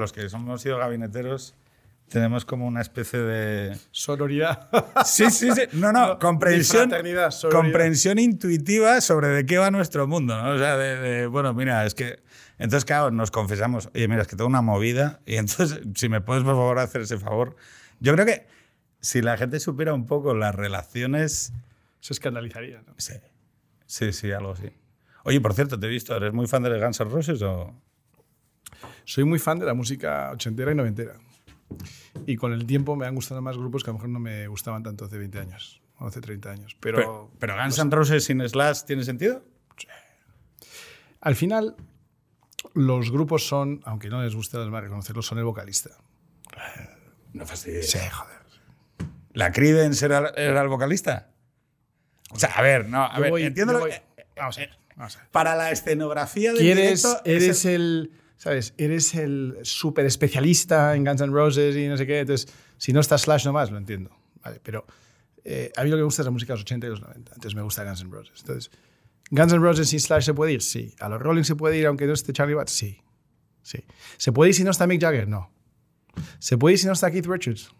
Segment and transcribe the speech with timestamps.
[0.00, 1.54] los que hemos sido gabineteros
[2.10, 3.78] tenemos como una especie de...
[3.92, 4.68] Sororidad.
[5.04, 5.62] Sí, sí, sí.
[5.72, 7.62] No, no, comprensión, fraternidad, sororidad.
[7.62, 10.50] comprensión intuitiva sobre de qué va nuestro mundo, ¿no?
[10.50, 12.20] O sea, de, de, bueno, mira, es que...
[12.58, 16.20] Entonces, claro, nos confesamos, oye, mira, es que tengo una movida y entonces, si me
[16.20, 17.56] puedes, por favor, hacer ese favor.
[18.00, 18.46] Yo creo que
[19.00, 21.52] si la gente supiera un poco las relaciones...
[22.00, 22.82] Se escandalizaría.
[22.86, 22.94] ¿no?
[22.98, 23.14] Sí,
[23.86, 24.70] sí, sí, algo así.
[25.24, 27.72] Oye, por cierto, te he visto, ¿eres muy fan de Guns N' Roses o...?
[29.10, 31.14] Soy muy fan de la música ochentera y noventera.
[32.26, 34.46] Y con el tiempo me han gustado más grupos que a lo mejor no me
[34.46, 36.76] gustaban tanto hace 20 años o hace 30 años.
[36.78, 39.42] Pero, Pero, pero Guns N' Roses sin Slash tiene sentido?
[41.22, 41.74] al final,
[42.74, 45.90] los grupos son, aunque no les guste además reconocerlo, son el vocalista.
[47.32, 47.90] No fastidies.
[47.90, 48.38] Sí, joder.
[49.32, 51.30] ¿La Creedence era, era el vocalista?
[52.30, 54.02] O sea, a ver, no, a ver, voy- entiendo lo que-
[54.36, 54.70] Vamos a ver.
[54.94, 55.28] Vamos a ver.
[55.30, 57.22] Para la escenografía del ¿Quieres, directo...
[57.24, 58.72] eres es el- el, ¿sabes?
[58.78, 62.20] Eres el súper especialista en Guns N' Roses y no sé qué.
[62.20, 64.16] Entonces, si no está Slash nomás, lo entiendo.
[64.42, 64.86] Vale, pero
[65.44, 67.02] eh, a mí lo que me gusta es la música de los 80 y los
[67.02, 67.32] 90.
[67.34, 68.40] Entonces me gusta Guns N' Roses.
[68.40, 68.70] Entonces,
[69.30, 70.62] ¿Guns N' Roses sin Slash se puede ir?
[70.62, 70.94] Sí.
[71.00, 72.72] ¿A los Rolling se puede ir aunque no esté Charlie Watts?
[72.72, 73.02] Sí.
[73.62, 73.84] Sí.
[74.16, 75.28] ¿Se puede ir si no está Mick Jagger?
[75.28, 75.52] No.
[76.38, 77.70] ¿Se puede ir si no está Keith Richards?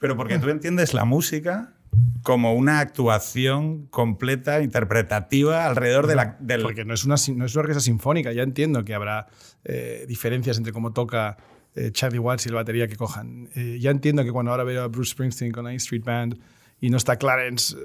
[0.00, 1.76] Pero porque tú entiendes la música
[2.22, 6.62] como una actuación completa, interpretativa alrededor de la, del...
[6.62, 8.32] Porque no es, una, no es una orquesta sinfónica.
[8.32, 9.26] Ya entiendo que habrá
[9.64, 11.36] eh, diferencias entre cómo toca
[11.74, 13.48] eh, Charlie Watts y la batería que cojan.
[13.54, 16.38] Eh, ya entiendo que cuando ahora veo a Bruce Springsteen con la E Street Band
[16.80, 17.76] y no está Clarence,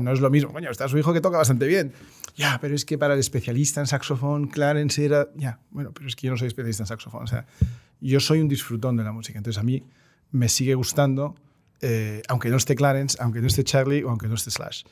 [0.00, 0.52] no es lo mismo.
[0.52, 1.92] Coño, está su hijo que toca bastante bien.
[2.36, 5.28] Ya, pero es que para el especialista en saxofón, Clarence era.
[5.36, 7.24] Ya, bueno, pero es que yo no soy especialista en saxofón.
[7.24, 7.46] O sea,
[8.00, 9.38] yo soy un disfrutón de la música.
[9.38, 9.82] Entonces a mí
[10.30, 11.34] me sigue gustando,
[11.80, 14.84] eh, aunque no esté Clarence, aunque no esté Charlie o aunque no esté Slash.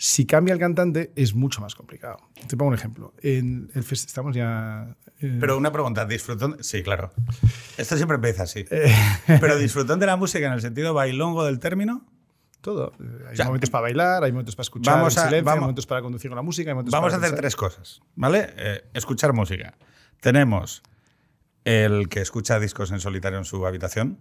[0.00, 2.18] Si cambia el cantante, es mucho más complicado.
[2.46, 3.14] Te pongo un ejemplo.
[3.20, 4.96] En el fest- estamos ya.
[5.20, 6.56] eh, Pero una pregunta, disfrutón...
[6.60, 7.10] Sí, claro.
[7.76, 8.64] Esto siempre empieza así.
[8.70, 8.94] Eh.
[9.40, 12.06] Pero disfrutón de la música en el sentido bailongo del término...
[12.60, 12.92] todo.
[13.28, 15.86] Hay sea, momentos para bailar, hay momentos para escuchar vamos en a- silencio, hay momentos
[15.86, 17.40] para conducir con la música, hay momentos Vamos a hacer pensar.
[17.40, 18.54] tres cosas, ¿vale?
[18.56, 19.76] Eh, escuchar música.
[20.20, 20.82] Tenemos
[21.64, 24.18] el que escucha discos en solitario en su habitación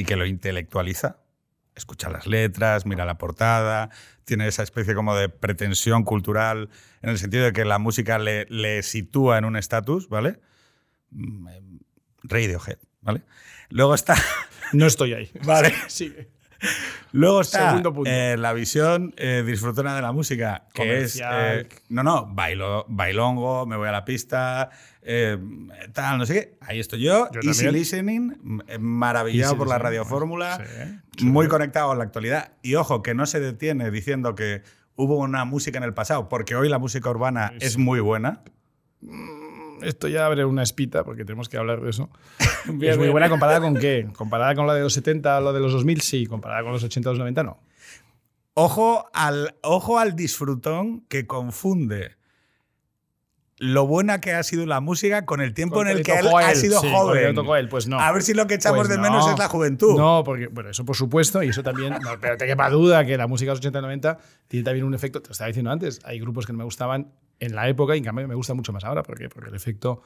[0.00, 1.18] y que lo intelectualiza.
[1.74, 3.90] Escucha las letras, mira la portada,
[4.24, 6.70] tiene esa especie como de pretensión cultural
[7.02, 10.40] en el sentido de que la música le, le sitúa en un estatus, ¿vale?
[11.10, 11.62] Mm, eh,
[12.22, 13.22] Radiohead, ¿vale?
[13.68, 14.16] Luego está,
[14.72, 15.30] No estoy ahí.
[15.44, 15.74] Vale.
[15.88, 16.30] Sigue.
[17.12, 21.58] Luego está eh, la visión eh, disfrutona de la música, que Comercial.
[21.58, 21.64] es...
[21.64, 24.70] eh, no, no, bailo, bailongo, me voy a la pista,
[25.92, 26.58] tal, no sé qué.
[26.60, 27.74] Ahí estoy yo, Yo easy también.
[27.74, 30.64] listening, maravillado Easy por la radiofórmula,
[31.16, 32.52] sí, muy conectado a la actualidad.
[32.62, 34.62] Y ojo, que no se detiene diciendo que
[34.96, 38.42] hubo una música en el pasado, porque hoy la música urbana es muy buena.
[39.82, 42.10] Esto ya abre una espita porque tenemos que hablar de eso.
[42.80, 44.08] Es muy buena comparada con qué?
[44.14, 46.26] Comparada con la de los 70 o la de los 2000, sí.
[46.26, 47.58] Comparada con los 80 o los 90, no.
[48.54, 52.16] Ojo al, ojo al disfrutón que confunde
[53.56, 56.28] lo buena que ha sido la música con el tiempo Con en el que él
[56.34, 57.34] ha sido sí, joven.
[57.34, 58.00] tocó él, pues no.
[58.00, 59.02] A ver si lo que echamos Pues de no.
[59.02, 59.98] menos es la juventud.
[59.98, 63.18] No, porque, bueno, eso por supuesto, y eso también, no, pero te quepa duda que
[63.18, 64.18] la música de los 80 y 90
[64.48, 67.12] tiene también un efecto, te lo estaba diciendo antes, hay grupos que no me gustaban
[67.40, 69.02] en la época y en cambio me gusta mucho más ahora.
[69.02, 69.28] ¿Por qué?
[69.28, 70.02] Porque el efecto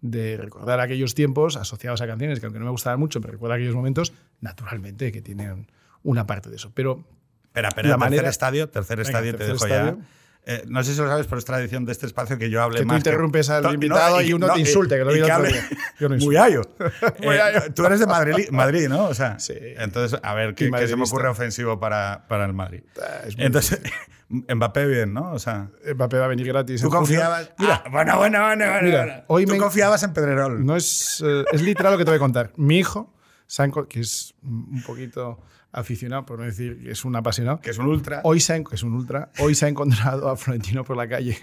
[0.00, 3.56] de recordar aquellos tiempos asociados a canciones que aunque no me gustaban mucho, me recuerda
[3.56, 5.66] aquellos momentos, naturalmente que tienen
[6.02, 6.70] una parte de eso.
[6.74, 7.04] Pero
[7.44, 9.98] Espera, espera, La tercer manera- estadio, tercer Venga, estadio, te dejo estadio.
[9.98, 10.06] ya.
[10.50, 12.78] Eh, no sé si lo sabes, pero es tradición de este espacio que yo hable
[12.78, 12.96] que tú más.
[12.98, 15.68] interrumpes al No, invitado y uno te insulte, que lo y vi otro día.
[16.00, 16.62] Yo no Muy ayo.
[17.20, 17.70] Eh.
[17.74, 19.04] Tú eres de Madrid, Madrid, ¿no?
[19.04, 19.52] O sea, Sí.
[19.76, 22.80] entonces, a ver, Y ¿qué, qué se me ocurre ofensivo para, para el Madrid?
[22.98, 23.78] Ah, Entonces,
[24.30, 25.32] Mbappé bien, ¿no?
[25.32, 26.80] O sea, Mbappé va a venir gratis.
[26.80, 27.50] tú confiabas...
[27.58, 29.22] Mira, Ah, bueno, bueno, bueno, bueno, Mira, bueno.
[29.26, 30.64] hoy tú me- confiabas en Pedrerol.
[30.64, 32.52] No es, eh, es literal lo que te voy a contar.
[32.56, 33.14] Mi hijo,
[33.48, 35.40] enco- que es un poquito
[35.78, 38.20] aficionado, por no decir que es un apasionado, que es un ultra.
[38.24, 41.08] hoy se ha, que es un ultra, hoy se ha encontrado a Florentino por la
[41.08, 41.38] calle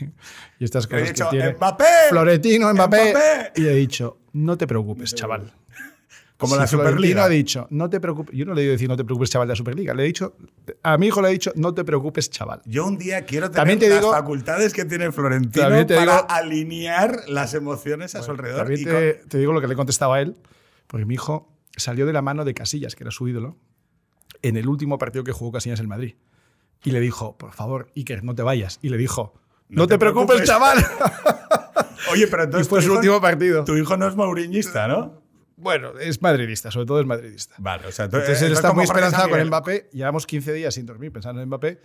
[0.60, 1.54] y estas He cosas dicho, que tiene.
[1.54, 1.84] ¡Mbappé!
[2.10, 3.12] Florentino, Mbappé.
[3.12, 3.52] ¡Mbappé!
[3.62, 5.54] Y he dicho, no te preocupes, chaval.
[6.38, 7.24] Como Si la Florentino Superliga.
[7.24, 8.36] ha dicho, no te preocupes.
[8.36, 9.94] Yo no le he decir, no te preocupes, chaval, de la Superliga.
[9.94, 10.36] Le he dicho,
[10.84, 12.62] a mi hijo le he dicho, no te preocupes, chaval.
[12.66, 16.26] Yo un día quiero tener También te las digo- facultades que tiene Florentino para digo-
[16.28, 18.60] alinear las emociones a su alrededor.
[18.68, 20.36] También y te, te digo lo que le he contestado a él,
[20.88, 23.56] porque mi hijo salió de la mano de Casillas, que era su ídolo,
[24.48, 26.16] en el último partido que jugó Casillas en Madrid.
[26.84, 28.80] Y le dijo, por favor, Iker, no te vayas.
[28.82, 29.34] Y le dijo,
[29.70, 30.78] no, te, preocupes, chaval.
[32.12, 33.64] Oye, pero y entonces fue tu su hijo, último partido.
[33.64, 35.22] tu hijo no es mauriñista, ¿no?
[35.58, 37.56] Bueno, es madridista, sobre todo es madridista.
[37.58, 39.44] Vale, o sea, tú- Entonces eh, él es está muy esperanzado con.
[39.48, 39.90] Mbappé.
[39.94, 41.80] Llevamos 15 días sin dormir pensando en Mbappé.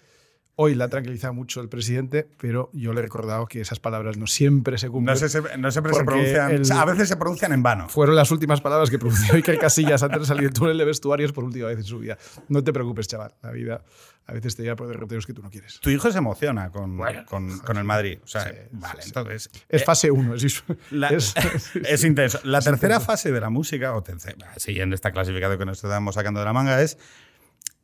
[0.62, 4.19] Hoy la ha tranquilizado mucho el presidente, pero yo le he recordado que esas palabras
[4.19, 5.19] no siempre se cumplen.
[5.19, 6.51] No, se, no siempre se pronuncian.
[6.51, 7.89] el- o sea, a veces se pronuncian en vano.
[7.89, 11.33] Fueron las últimas palabras que pronunció Iker Casillas antes de salir del túnel de vestuarios
[11.33, 12.19] por última vez en su vida.
[12.49, 13.35] No te preocupes, chaval.
[13.43, 13.83] La vida
[14.27, 15.81] a veces te lleva por derroteros que tú no quieres.
[15.81, 18.19] Tu hijo se emociona con, Bueno, con, con el Madrid.
[18.23, 19.51] O sea, Sí, vale, sí, entonces.
[19.69, 20.35] Es eh, fase 1.
[20.35, 21.35] Es, la- es-
[21.75, 22.39] es intenso.
[22.45, 26.41] La tercera fase de la música, o tercera, siguiendo esta clasificación que nos estamos sacando
[26.41, 26.99] de la manga, es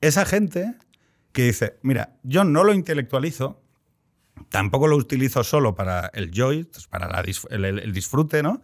[0.03, 0.75] esa gente
[1.37, 3.63] que dice: Mira, yo no lo intelectualizo,
[4.49, 8.63] tampoco lo utilizo solo para el joy, pues para la el, disfrute, ¿no?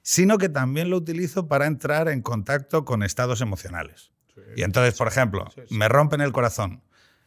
[0.00, 4.12] Sino que también lo utilizo para entrar en contacto con estados emocionales.
[4.56, 5.74] Y entonces, por ejemplo, sí, sí.
[5.74, 6.82] me rompen el corazón.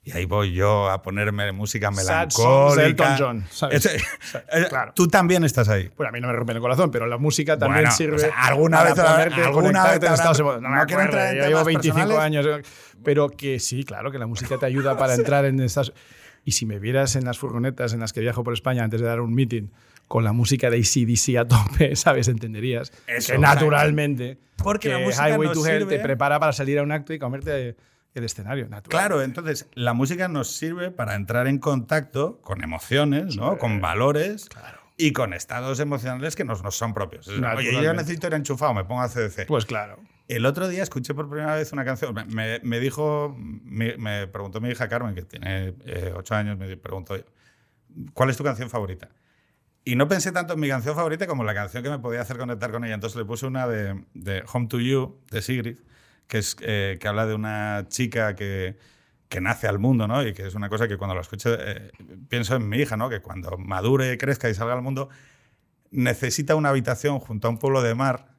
[0.08, 2.84] Y ahí voy yo a ponerme música melancólica.
[2.86, 3.86] Elton John, ¿sabes?
[3.86, 3.98] Ese-
[4.54, 4.94] eh, claro.
[4.96, 5.90] Tú también estás ahí.
[5.98, 8.20] Bueno, a mí no me rompe el corazón, pero la música también Bueno, sirve o
[8.20, 11.42] sea, alguna vez ponerte, alguna vez estados habrá- emo- no me quiero entrar en yo
[11.44, 12.46] llevo temas 25 personales.
[12.48, 12.66] años,
[13.04, 15.94] pero que sí, claro, que la música te ayuda para entrar en estados...
[16.46, 19.08] Y si me vieras en las furgonetas en las que viajo por España antes de
[19.08, 19.68] dar un meeting
[20.08, 22.30] con la música de ACDC a tope, ¿sabes?
[22.30, 26.54] Entenderías Eso, que naturalmente porque la que música Highway nos to Hell te prepara para
[26.54, 27.76] salir a un acto y comerte
[28.18, 28.68] el escenario.
[28.68, 28.90] Natural.
[28.90, 33.58] Claro, entonces la música nos sirve para entrar en contacto con emociones, ¿no?
[33.58, 34.50] con valores
[34.98, 37.28] y con estados emocionales que nos, nos son propios.
[37.28, 39.46] Oye, yo necesito ir enchufado, me pongo a CDC.
[39.48, 40.00] Pues claro.
[40.28, 42.14] El otro día escuché por primera vez una canción.
[42.14, 46.58] Me, me- me dijo, me, me preguntó mi hija Carmen, que tiene eh, ocho años,
[46.58, 47.16] me preguntó,
[48.14, 49.10] ¿cuál es tu canción favorita?
[49.86, 52.20] Y no pensé tanto en mi canción favorita como en la canción que me podía
[52.20, 52.96] hacer conectar con ella.
[52.96, 55.78] Entonces le puse una de, de Home to You, de Sigrid,
[56.28, 58.78] que, es, eh, que habla de una chica que,
[59.30, 60.26] que nace al mundo, ¿no?
[60.26, 61.92] Y que es una cosa que cuando lo escucho eh,
[62.30, 63.10] pienso en mi hija, ¿no?
[63.10, 65.10] Que cuando madure, crezca y salga al mundo,
[65.92, 68.30] necesita una habitación junto a un pueblo de mar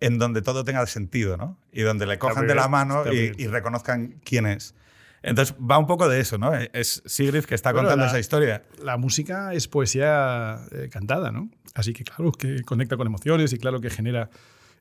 [0.00, 1.58] en donde todo tenga sentido, ¿no?
[1.72, 4.74] Y donde le cojan de la mano y, reconozcan quién es.
[5.22, 6.54] Entonces va un poco de eso, ¿no?
[6.54, 8.62] Es Sigrid que está Bueno, contando la- esa historia.
[8.82, 11.50] la música es poesía eh, cantada, ¿no?
[11.74, 14.30] Así que claro que conecta con emociones y claro que genera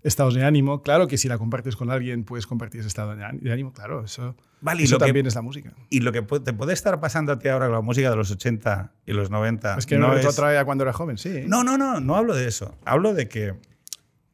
[0.03, 0.81] estados de ánimo.
[0.81, 3.73] Claro que si la compartes con alguien puedes compartir ese estado de án- de ánimo.
[3.73, 5.73] Claro, eso, Vale, y eso que- también es la música.
[5.89, 8.31] Y lo que te puede estar pasando a ti ahora con la música de los
[8.31, 9.75] 80 y los 90.
[9.77, 11.43] Es que no, es- otra vez cuando era joven, sí.
[11.47, 12.77] No, no, no, no hablo de eso.
[12.85, 13.55] Hablo de que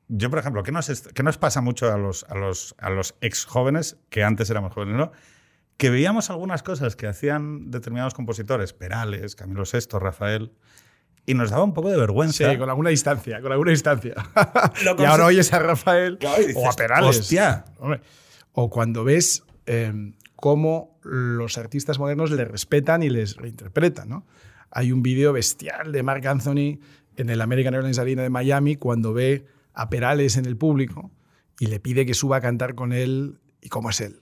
[0.08, 2.90] yo, por ejemplo, ¿qué nos, est- qué nos pasa mucho a los, a, los, a
[2.92, 5.12] los ex jóvenes, que antes éramos jóvenes, ¿no?
[5.78, 10.52] Que veíamos algunas cosas que hacían determinados compositores, Perales, Camilo VI, Rafael,
[11.26, 12.52] y nos daba un poco de vergüenza.
[12.52, 14.14] Sí, con alguna distancia, con alguna distancia.
[14.98, 17.20] Y ahora oyes a Rafael Claro, o a Perales.
[17.20, 17.66] "Hostia".
[17.80, 18.02] Hombre,
[18.54, 24.08] O cuando ves eh, cómo los artistas modernos le respetan y les reinterpretan.
[24.10, 24.26] ¿no?
[24.72, 26.80] Hay un vídeo bestial de Mark Anthony
[27.18, 31.12] en el American Airlines Arena de Miami cuando ve a Perales en el público
[31.60, 34.22] y le pide que suba a cantar con él y cómo es él.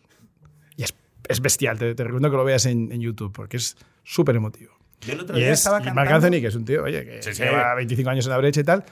[0.78, 0.96] Y es,
[1.28, 4.74] es bestial, te, te recomiendo que lo veas en, en YouTube porque es súper emotivo.
[5.06, 7.06] Yo el otro Y, día es, estaba y cantando- Anthony, que es un tío, oye,
[7.06, 7.44] que Sí, sí.
[7.44, 8.84] lleva 25 años en la brecha y tal,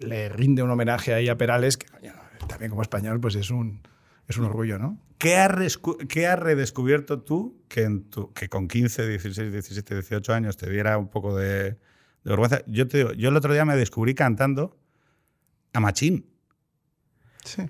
[0.00, 2.12] le rinde un homenaje ahí a Perales, que coño,
[2.48, 3.80] también como español, pues es un,
[4.28, 4.98] es un orgullo, ¿no?
[5.18, 10.34] ¿Qué has, qué has redescubierto tú que, en tu, que con 15, 16, 17, 18
[10.34, 11.76] años te diera un poco de, de
[12.24, 12.60] vergüenza?
[12.66, 14.76] Yo te digo, yo el otro día me descubrí cantando
[15.72, 16.26] a Machín.
[17.44, 17.62] Sí.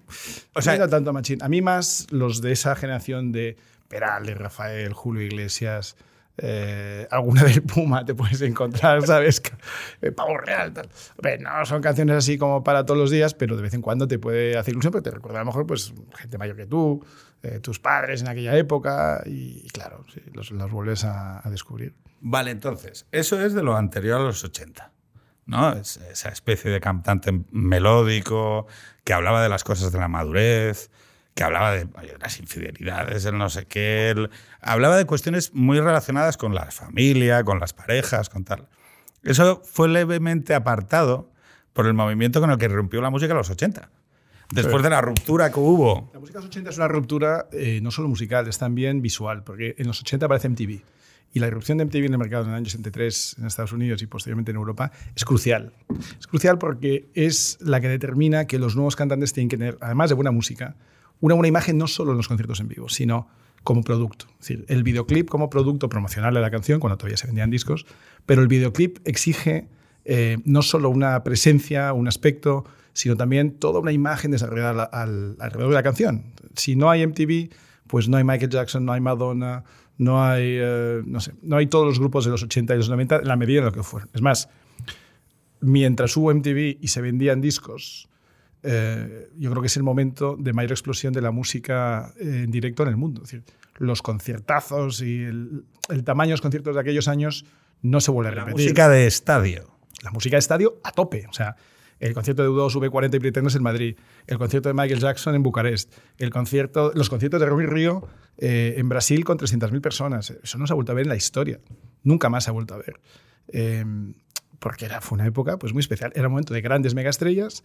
[0.54, 1.42] O sea- sea, no tanto a Machín.
[1.42, 3.56] A mí más los de esa generación de
[3.88, 5.96] Perales, Rafael, Julio Iglesias,
[6.38, 9.42] eh, alguna del Puma te puedes encontrar, ¿sabes?
[10.02, 10.88] Eh, Pavo Real, tal.
[11.40, 14.18] No son canciones así como para todos los días, pero de vez en cuando te
[14.18, 17.04] puede hacer ilusión, porque te recuerda a lo mejor pues, gente mayor que tú,
[17.42, 21.50] eh, tus padres en aquella época, y, y claro, sí, los, los vuelves a, a
[21.50, 21.94] descubrir.
[22.20, 24.92] Vale, entonces, eso es de lo anterior a los 80.
[25.46, 25.72] ¿no?
[25.74, 28.66] Es- esa especie de cantante melódico
[29.04, 30.90] que hablaba de las cosas de la madurez,
[31.36, 31.86] que hablaba de
[32.18, 34.10] las infidelidades, el no sé qué.
[34.10, 38.66] el- hablaba de cuestiones muy relacionadas con la familia, con las parejas, con tal.
[39.22, 41.30] Eso fue levemente apartado
[41.74, 43.90] por el movimiento con el que rompió la música en los 80.
[44.52, 46.10] Después de la ruptura que hubo.
[46.14, 49.42] La música de los 80 es una ruptura eh, no solo musical, es también visual,
[49.44, 50.80] porque en los 80 aparece MTV.
[51.34, 54.00] Y la irrupción de MTV en el mercado en el año 83 en Estados Unidos
[54.00, 55.72] y posteriormente en Europa es crucial.
[56.18, 60.08] Es crucial porque es la que determina que los nuevos cantantes tienen que tener, además
[60.08, 60.76] de buena música,
[61.20, 63.28] una buena imagen no solo en los conciertos en vivo, sino
[63.62, 64.26] como producto.
[64.40, 67.85] Es decir, el videoclip como producto promocional de la canción, cuando todavía se vendían discos,
[68.26, 69.68] pero el videoclip exige
[70.04, 75.70] eh, no solo una presencia, un aspecto, sino también toda una imagen desarrollada al- alrededor
[75.70, 76.25] de la canción.
[76.54, 77.50] Si no hay MTV,
[77.88, 79.64] pues no hay Michael Jackson, no hay Madonna,
[79.99, 82.88] no hay, eh, no sé, no hay todos los grupos de los 80 y los
[82.88, 84.08] 90 en la medida en lo que fueron.
[84.14, 84.49] Es más,
[85.61, 88.08] mientras hubo MTV y se vendían discos,
[88.62, 92.82] eh, yo creo que es el momento de mayor explosión de la música en directo
[92.82, 93.22] en el mundo.
[93.22, 93.44] Es decir,
[93.76, 97.44] los conciertazos y el, el tamaño de los conciertos de aquellos años
[97.82, 98.64] no se vuelve a La repetir.
[98.66, 99.76] música de estadio.
[100.02, 101.26] La música de estadio a tope.
[101.28, 101.56] O sea,
[102.00, 103.96] el concierto de U2 V40 y Pretenders en Madrid,
[104.26, 108.06] el concierto de Michael Jackson en Bucarest, el concierto, los conciertos de Robbie Río
[108.38, 110.30] eh, en Brasil con 300.000 personas.
[110.42, 111.60] Eso no se ha vuelto a ver en la historia.
[112.02, 113.00] Nunca más se ha vuelto a ver.
[113.48, 113.84] Eh,
[114.58, 116.12] porque era, fue una época pues, muy especial.
[116.14, 117.62] Era un momento de grandes megaestrellas,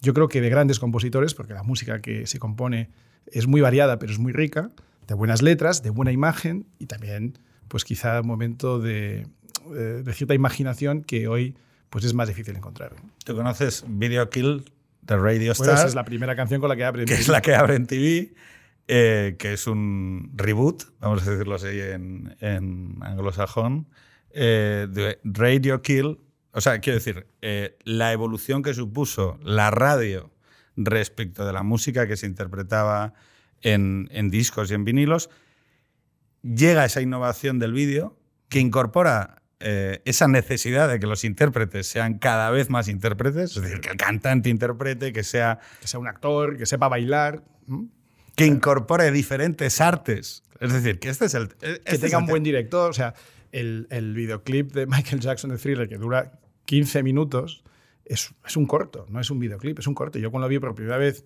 [0.00, 2.90] yo creo que de grandes compositores, porque la música que se compone
[3.26, 4.70] es muy variada, pero es muy rica,
[5.06, 9.26] de buenas letras, de buena imagen y también, pues quizá un momento de,
[9.74, 11.56] eh, de cierta imaginación que hoy
[11.90, 12.92] pues es más difícil encontrar.
[13.24, 14.64] ¿Tú conoces Video Kill
[15.02, 15.74] de Radio Pues Star?
[15.74, 17.04] esa es la primera canción con la que abre.
[17.04, 18.34] que es la que abre en TV,
[18.88, 23.86] eh, que es un reboot, vamos a decirlo así en, en anglosajón,
[24.30, 26.18] eh, de Radio Kill.
[26.54, 30.32] O sea, quiero decir, eh, la evolución que supuso la radio
[30.76, 33.12] respecto de la música que se interpretaba
[33.62, 35.30] en, en discos y en vinilos,
[36.42, 38.16] llega esa innovación del vídeo
[38.48, 43.62] que incorpora eh, esa necesidad de que los intérpretes sean cada vez más intérpretes, es
[43.62, 47.42] decir, que el cantante interprete, que sea Que sea un actor, que sepa bailar,
[48.36, 50.42] que incorpore diferentes artes.
[50.60, 51.48] Es decir, que este es el.
[51.48, 52.90] que este es tenga un buen director.
[52.90, 53.14] O sea,
[53.52, 56.32] el, el videoclip de Michael Jackson de Thriller, que dura
[56.64, 57.64] 15 minutos,
[58.04, 60.18] es, es, un corto, no es un videoclip, es un corto.
[60.18, 61.24] Yo cuando lo vi por primera vez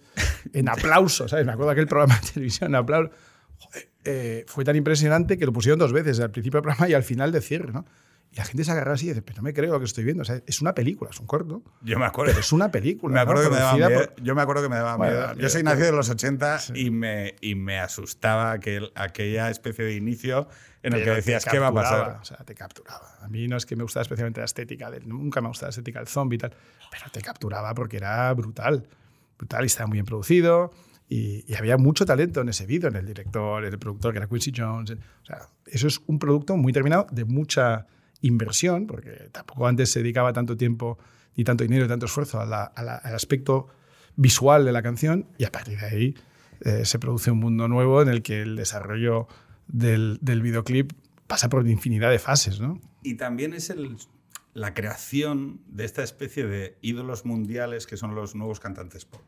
[0.53, 1.47] en aplauso, ¿sabes?
[1.47, 3.11] Me acuerdo de aquel programa de televisión en aplauso.
[3.59, 6.95] Joder, eh, fue tan impresionante que lo pusieron dos veces, al principio del programa y
[6.95, 7.85] al final de cierre, ¿no?
[8.31, 10.05] Y la gente se agarra así y dice, pero no me creo lo que estoy
[10.05, 10.21] viendo.
[10.23, 11.63] O sea, es una película, es un corto.
[11.83, 12.31] Yo me acuerdo.
[12.33, 13.15] Pero es una película.
[13.15, 13.49] Me acuerdo ¿no?
[13.49, 13.91] que me daba miedo.
[14.15, 15.35] por- Yo me acuerdo que me daba Bueno, miedo.
[15.35, 16.73] Yo yo- soy nacido en los 80 Sí.
[16.77, 20.47] y, me, y me asustaba aquel, aquella especie de inicio
[20.83, 22.19] en el que decías, ¿qué va a pasar?
[22.21, 23.17] O sea, te capturaba.
[23.23, 25.69] A mí no es que me gustara especialmente la estética, del, nunca me ha gustado
[25.69, 26.55] la estética del zombie y tal,
[26.91, 28.87] pero te capturaba porque era brutal.
[29.39, 30.71] Brutal y estaba muy bien producido.
[31.09, 34.19] Y, y había mucho talento en ese vídeo, en el director, en el productor, que
[34.19, 34.91] era Quincy Jones.
[34.91, 37.87] o sea, eso es un producto muy terminado, de mucha
[38.21, 40.99] inversión, porque tampoco antes se dedicaba tanto tiempo,
[41.37, 43.69] ni tanto dinero, y tanto esfuerzo al aspecto
[44.17, 45.27] visual de la canción.
[45.39, 46.15] Y a partir de ahí
[46.61, 49.29] eh, se produce un mundo nuevo en el que el desarrollo
[49.69, 50.93] del, videoclip
[51.27, 52.81] pasa por infinidad de fases, ¿no?
[53.03, 53.73] Y también es
[54.55, 59.23] la creación de esta especie de ídolos mundiales que son los nuevos cantantes pop.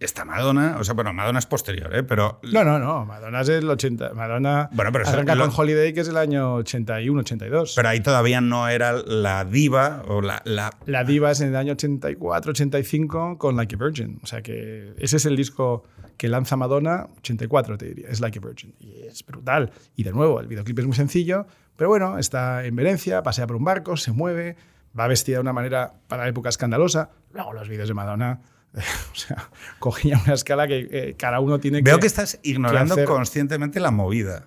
[0.00, 2.02] Esta Madonna, o sea, bueno, Madonna es posterior, ¿eh?
[2.02, 3.04] pero No, no, no.
[3.06, 4.12] Madonna es el 80.
[4.14, 7.74] Madonna Bueno, pero arranca lo- con Holiday, que es el año 81, 82.
[7.76, 11.56] Pero ahí todavía no era la diva o la, la- la diva es en el
[11.56, 14.18] año 84, 85 con Like a Virgin.
[14.22, 15.84] O sea que ese es el disco
[16.16, 18.74] que lanza Madonna, 84 te diría, es Like a Virgin.
[18.80, 19.70] Y es brutal.
[19.96, 23.56] Y de nuevo, el videoclip es muy sencillo, pero bueno, está en Venecia, pasea por
[23.56, 24.56] un barco, se mueve,
[24.98, 27.10] va vestida de una manera para la época escandalosa.
[27.32, 28.40] Luego los vídeos de Madonna,
[29.12, 32.02] o sea, cogen ya una escala que eh, cada uno tiene Veo que...
[32.02, 34.46] que estás ignorando hacer- conscientemente la movida.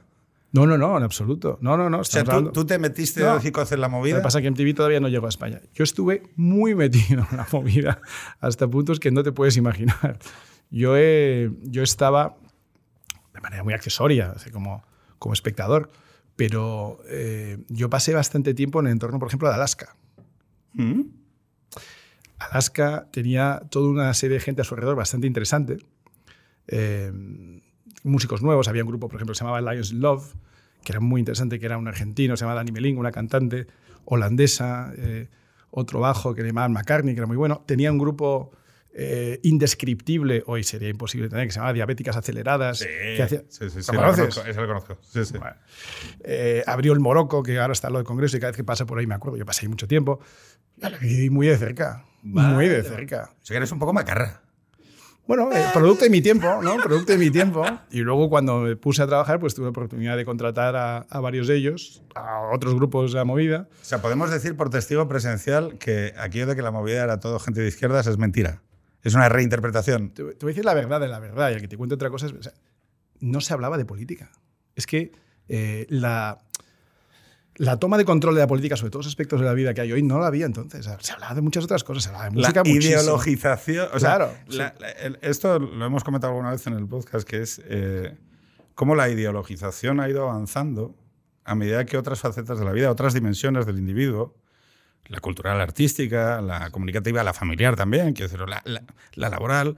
[0.51, 1.58] No, no, no, en absoluto.
[1.62, 2.00] No, no, no.
[2.00, 3.32] O sea, tú, tú te metiste No.
[3.32, 4.15] de hocico en la Lo movida.
[4.17, 5.60] que pasa es que MTV todavía no llegó a España.
[5.74, 8.01] Yo estuve muy metido en la movida
[8.39, 10.17] hasta puntos que no te puedes imaginar.
[10.70, 12.38] Yo, eh, yo estaba
[13.34, 14.84] de manera muy accesoria, así como,
[15.20, 15.89] como espectador,
[16.38, 19.96] pero eh, yo pasé bastante tiempo en el entorno, por ejemplo, de Alaska.
[20.74, 21.01] ¿Mm?
[22.39, 25.77] Alaska tenía toda una serie de gente a su alrededor bastante interesante.
[26.67, 27.11] Eh,
[28.03, 30.33] músicos nuevos, había un grupo, por ejemplo, que se llamaba Lions in Love,
[30.83, 33.67] que era muy interesante, que era un argentino, se llamaba Dani Meling, una cantante
[34.05, 35.29] holandesa, eh,
[35.71, 37.63] otro bajo que le llamaban McCartney, que era muy bueno.
[37.65, 38.51] Tenía un grupo
[38.93, 42.79] eh, indescriptible, hoy sería imposible tener, que se llamaba Diabéticas Aceleradas.
[42.79, 44.97] Sí, que hacía- sí, sí, sí, ¿Lo conozco, lo conozco.
[45.01, 45.19] Sí.
[45.37, 45.55] Bueno.
[46.23, 48.63] Eh, abrió el Morocco, que ahora está en lo del Congreso, y cada vez que
[48.63, 49.37] pasa por ahí me acuerdo.
[49.37, 50.19] Yo pasé ahí mucho tiempo.
[51.01, 52.05] Viví muy de cerca.
[52.25, 52.89] Muy de Vale.
[52.89, 53.29] cerca.
[53.41, 54.41] O sea, que eres un poco macarra.
[55.27, 56.77] Bueno, eh, producto de mi tiempo, ¿no?
[56.77, 57.65] Producto de mi tiempo.
[57.89, 61.20] Y luego cuando me puse a trabajar, pues tuve la oportunidad de contratar a, a
[61.20, 63.67] varios de ellos, a otros grupos de la movida.
[63.82, 67.39] O sea, podemos decir por testigo presencial que aquello de que la movida era todo
[67.39, 68.62] gente de izquierdas es mentira.
[69.01, 70.10] Es una reinterpretación.
[70.10, 71.96] Te, te voy a decir la verdad de la verdad, y el que te cuente
[71.96, 72.34] otra cosa es...
[72.34, 72.53] o sea,
[73.20, 74.32] no se hablaba de política.
[74.75, 75.12] Es que
[75.48, 76.44] eh, la,
[77.57, 79.81] la toma de control de la política sobre todos los aspectos de la vida que
[79.81, 80.85] hay hoy no la había entonces.
[80.85, 83.01] Sea, se hablaba de muchas otras cosas, se hablaba de La música muchísimo.
[83.01, 83.88] ideologización.
[83.93, 87.27] O sea, Claro, la- la- el- esto lo hemos comentado alguna vez en el podcast,
[87.27, 88.17] que es eh,
[88.74, 90.95] cómo la ideologización ha ido avanzando
[91.45, 94.35] a medida que otras facetas de la vida, otras dimensiones del individuo,
[95.07, 98.83] la cultural, la artística, la comunicativa, la familiar también, quiero decir, la, la-
[99.13, 99.77] la laboral,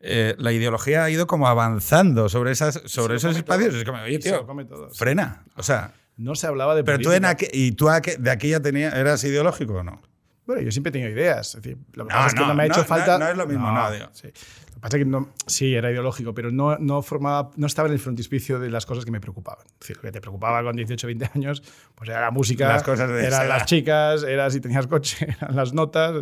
[0.00, 3.74] eh, la ideología ha ido como avanzando sobre, esas, sobre esos espacios.
[3.74, 4.46] Es como, oye, tío,
[4.94, 5.44] frena.
[5.56, 7.30] O sea, No se hablaba de pero tú política.
[7.30, 10.02] en aqu- y tú aqu- de aquella tenía, eras ideológico o no?
[10.46, 11.54] Bueno, yo siempre he tenido ideas.
[11.54, 12.86] Es decir, lo que No, pasa es que no, no me ha no, hecho no,
[12.86, 13.18] falta.
[13.18, 14.06] no es lo mismo, no, digo.
[14.12, 14.28] sí.
[14.28, 17.88] Lo que pasa es que no, sí, era ideológico, pero no, no, formaba, no estaba
[17.88, 19.66] en el frontispicio de las cosas que me preocupaban.
[19.66, 21.62] Es decir, lo que te preocupaba con 18 20 años,
[21.94, 25.54] pues era la música, Las cosas de eran las chicas, era si tenías coche, eran
[25.56, 26.14] las notas,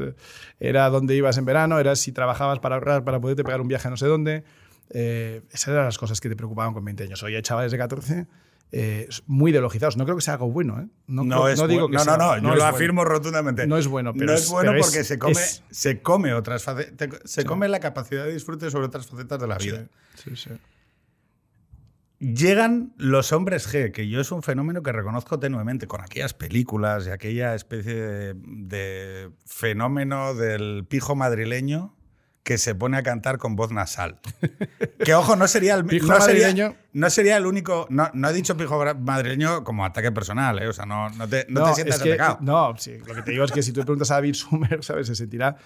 [0.59, 3.87] era dónde ibas en verano, era si trabajabas para ahorrar, para poderte pegar un viaje
[3.88, 4.43] a no sé dónde.
[4.91, 7.23] Eh, esas eran las cosas que te preocupaban con 20 años.
[7.23, 8.26] Hoy hay chavales de 14
[8.73, 9.96] eh, muy ideologizados.
[9.96, 10.80] No creo que sea algo bueno.
[10.80, 10.87] ¿eh?
[11.06, 12.64] No, creo- es digo bu- que no, sea- no, no, yo lo bueno.
[12.66, 13.66] afirmo rotundamente.
[13.66, 16.02] No es bueno, pero no es- es bueno pero porque es- se come, es- se
[16.02, 16.64] come otras
[17.25, 19.87] se come la capacidad de disfrute sobre otras facetas de la vida.
[20.14, 20.50] sí, sí.
[22.18, 27.06] Llegan los hombres G, que yo es un fenómeno que reconozco tenuemente con aquellas películas
[27.06, 31.94] y aquella especie de, de fenómeno del pijo madrileño
[32.47, 34.21] que se pone a cantar con voz nasal.
[35.05, 36.76] Que ojo, no sería el Pijo no sería- madrileño.
[36.93, 37.88] no sería el único.
[37.91, 40.69] No, no he dicho pijo madrileño como ataque personal, ¿eh?
[40.69, 42.38] O sea, no, no te, no te sientas es que- atacado.
[42.43, 44.85] No, sí, lo que te digo es que si tú le preguntas a David Sumer,
[44.85, 45.09] ¿sabes?
[45.09, 45.57] Se sentirá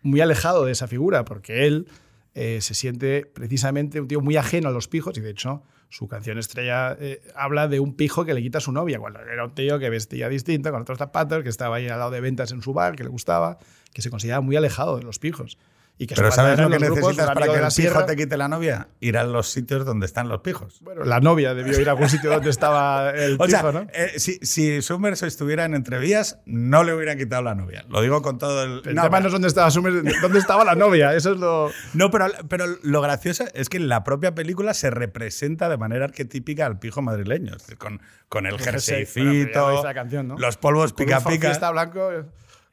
[0.00, 1.86] muy alejado de esa figura, porque él
[2.34, 6.08] eh, se siente precisamente un tío muy ajeno a los pijos, y de hecho su
[6.08, 9.44] canción estrella eh, habla de un pijo que le quita a su novia, cuando era
[9.44, 12.52] un tío que vestía distinto, con otros zapatos, que estaba ahí al lado de ventas
[12.52, 13.58] en su bar, que le gustaba,
[13.92, 15.58] que se consideraba muy alejado de los pijos.
[16.02, 18.16] Y que su Pero ¿sabes lo que grupos, necesitas para que el la pijo te
[18.16, 18.88] quite la novia?
[18.98, 20.80] Ir a los sitios donde están los pijos.
[20.80, 23.86] Bueno, la novia debió ir a algún sitio donde estaba el O pijo, sea, ¿no?
[23.92, 27.84] eh, si, si Summers estuviera en entrevías, no le hubieran quitado la novia.
[27.88, 28.74] Lo digo con todo el.
[28.94, 31.14] No, pero- no es dónde estaba Sumer, dónde estaba la novia.
[31.14, 31.70] Eso es lo.
[31.94, 36.06] No, pero, pero lo gracioso es que en la propia película se representa de manera
[36.06, 37.52] arquetípica al pijo madrileño.
[37.54, 39.06] Es decir, con, con el El jersey.
[39.14, 40.36] Bueno, jerseycito, canción, ¿no?
[40.36, 41.70] los polvos Con pica un fiesta pica.
[41.70, 42.10] blanco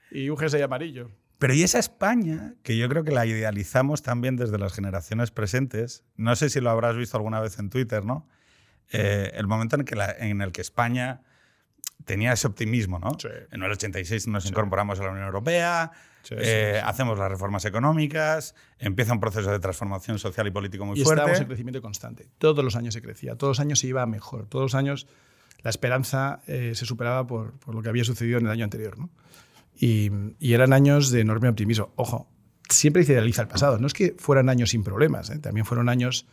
[0.10, 1.12] y un jersey amarillo.
[1.40, 6.04] Pero y esa España, que yo creo que la idealizamos también desde las generaciones presentes,
[6.18, 8.28] no sé si lo habrás visto alguna vez en Twitter, ¿no?
[8.92, 11.22] Eh, el momento en, que la- en el que España
[12.06, 13.12] tenía ese optimismo, ¿no?
[13.20, 13.28] Sí.
[13.52, 18.54] En el 86 nos incorporamos a la Unión Europea, Sí, eh, hacemos las reformas económicas,
[18.78, 21.22] empieza un proceso de transformación social y político muy y fuerte.
[21.22, 22.28] estábamos en crecimiento constante.
[22.38, 25.08] Todos los años se crecía, todos los años se iba mejor, todos los años
[25.62, 29.00] la esperanza eh, se superaba por, por lo que había sucedido en el año anterior.
[29.00, 29.10] ¿no?
[29.80, 31.94] Y, y eran años de enorme optimismo.
[31.96, 32.28] Ojo,
[32.70, 33.80] siempre se idealiza el pasado.
[33.80, 35.40] No es que fueran años sin problemas, ¿eh?
[35.40, 36.26] también fueron años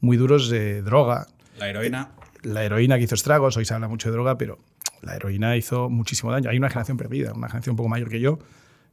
[0.00, 1.26] muy duros de droga.
[1.58, 2.12] La heroína.
[2.42, 4.58] La heroína que hizo estragos, hoy se habla mucho de droga, pero
[5.00, 6.50] la heroína hizo muchísimo daño.
[6.50, 8.38] Hay una generación perdida, una generación un poco mayor que yo,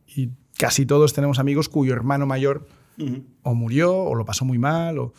[0.07, 2.67] y casi todos tenemos amigos cuyo hermano mayor
[3.43, 4.99] o murió o lo pasó muy mal.
[4.99, 5.13] O...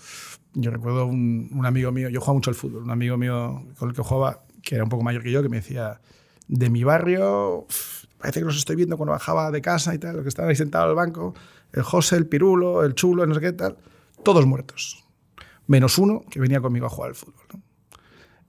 [0.54, 3.88] Yo recuerdo un, un amigo mío, yo jugaba mucho al fútbol, un amigo mío con
[3.88, 6.00] el que jugaba, que era un poco mayor que yo, que me decía,
[6.46, 7.66] de mi barrio,
[8.20, 10.56] parece que los estoy viendo cuando bajaba de casa y tal, los que estaban ahí
[10.56, 11.34] sentados al banco,
[11.72, 13.76] el José, el Pirulo, el Chulo, no sé qué tal,
[14.22, 15.04] todos muertos.
[15.66, 17.44] Menos uno que venía conmigo a jugar al fútbol.
[17.52, 17.60] ¿no?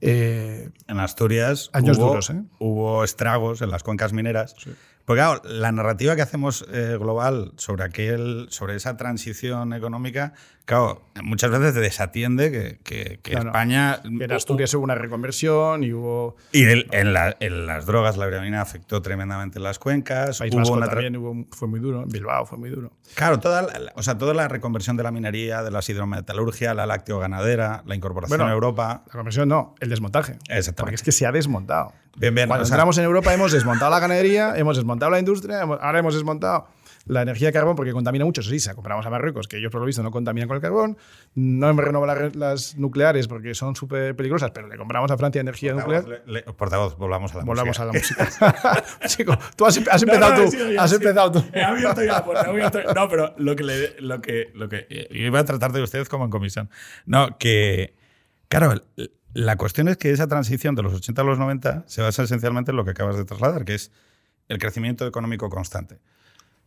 [0.02, 2.44] Eh, En Asturias Años hubo, duros, ¿eh?
[2.60, 4.56] hubo estragos en las cuencas mineras.
[5.06, 10.34] Porque claro, la narrativa que hacemos eh, global sobre, aquel, sobre esa transición económica,
[10.66, 13.48] claro, muchas veces desatiende que, que- que Claro.
[13.50, 14.00] España...
[14.04, 16.36] en Asturias hubo una reconversión y hubo...
[16.52, 20.40] Y el- en, la- en las drogas la heroína afectó tremendamente las cuencas.
[20.40, 22.92] País hubo una también hubo- fue muy duro, Bilbao fue muy duro.
[23.16, 26.86] Claro, toda la, o sea, toda la reconversión de la minería, de la hidrometalurgia, la
[26.86, 29.04] lácteo-ganadera, la incorporación Bueno, a Europa.
[29.08, 30.34] La conversión no, el desmontaje.
[30.48, 30.74] Exactamente.
[30.82, 31.94] Porque es que se ha desmontado.
[32.18, 32.48] Bien, bien.
[32.48, 36.00] Cuando o sea, entramos en Europa hemos desmontado la ganadería, hemos desmontado la industria, ahora
[36.00, 36.68] hemos desmontado
[37.06, 38.44] la energía de carbón porque contamina mucho.
[38.44, 40.98] Sí, se compramos a Marruecos, que ellos por lo visto no contaminan con el carbón.
[41.34, 45.74] No hemos renovado las, nucleares porque son súper peligrosas, pero le compramos a Francia energía
[45.74, 46.24] portavoz, nuclear.
[46.28, 47.84] le- le- portavoz, volvamos a la Volvamos música.
[47.84, 47.94] a la
[48.74, 48.84] música.
[49.08, 50.58] Chico, tú has, has empezado No, no, tú.
[50.80, 50.96] has sí.
[50.98, 51.44] empezado tú.
[51.54, 54.86] He abierto ya la puerta, abierto- No, pero lo que, le- lo que, lo que
[54.90, 56.70] eh, yo iba a tratar de ustedes como en comisión.
[57.08, 57.96] No, que,
[58.48, 58.76] claro,
[59.34, 62.70] la cuestión es que esa transición de los 80 a los 90 se basa esencialmente
[62.72, 63.92] en lo que acabas de trasladar, que es
[64.52, 66.00] el crecimiento económico constante.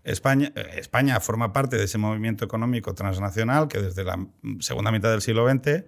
[0.03, 4.27] España, eh, España forma parte de ese movimiento económico transnacional que desde la
[4.61, 5.85] segunda mitad del siglo XX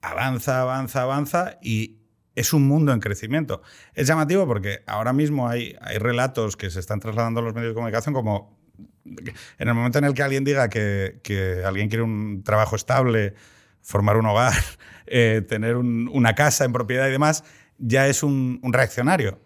[0.00, 1.98] avanza, avanza, avanza y
[2.34, 3.62] es un mundo en crecimiento.
[3.94, 7.70] Es llamativo porque ahora mismo hay, hay relatos que se están trasladando a los medios
[7.70, 8.58] de comunicación como
[9.04, 13.34] en el momento en el que alguien diga que, que alguien quiere un trabajo estable,
[13.82, 14.54] formar un hogar,
[15.06, 17.44] eh, tener un- una casa en propiedad y demás,
[17.78, 19.40] ya es un, un reaccionario.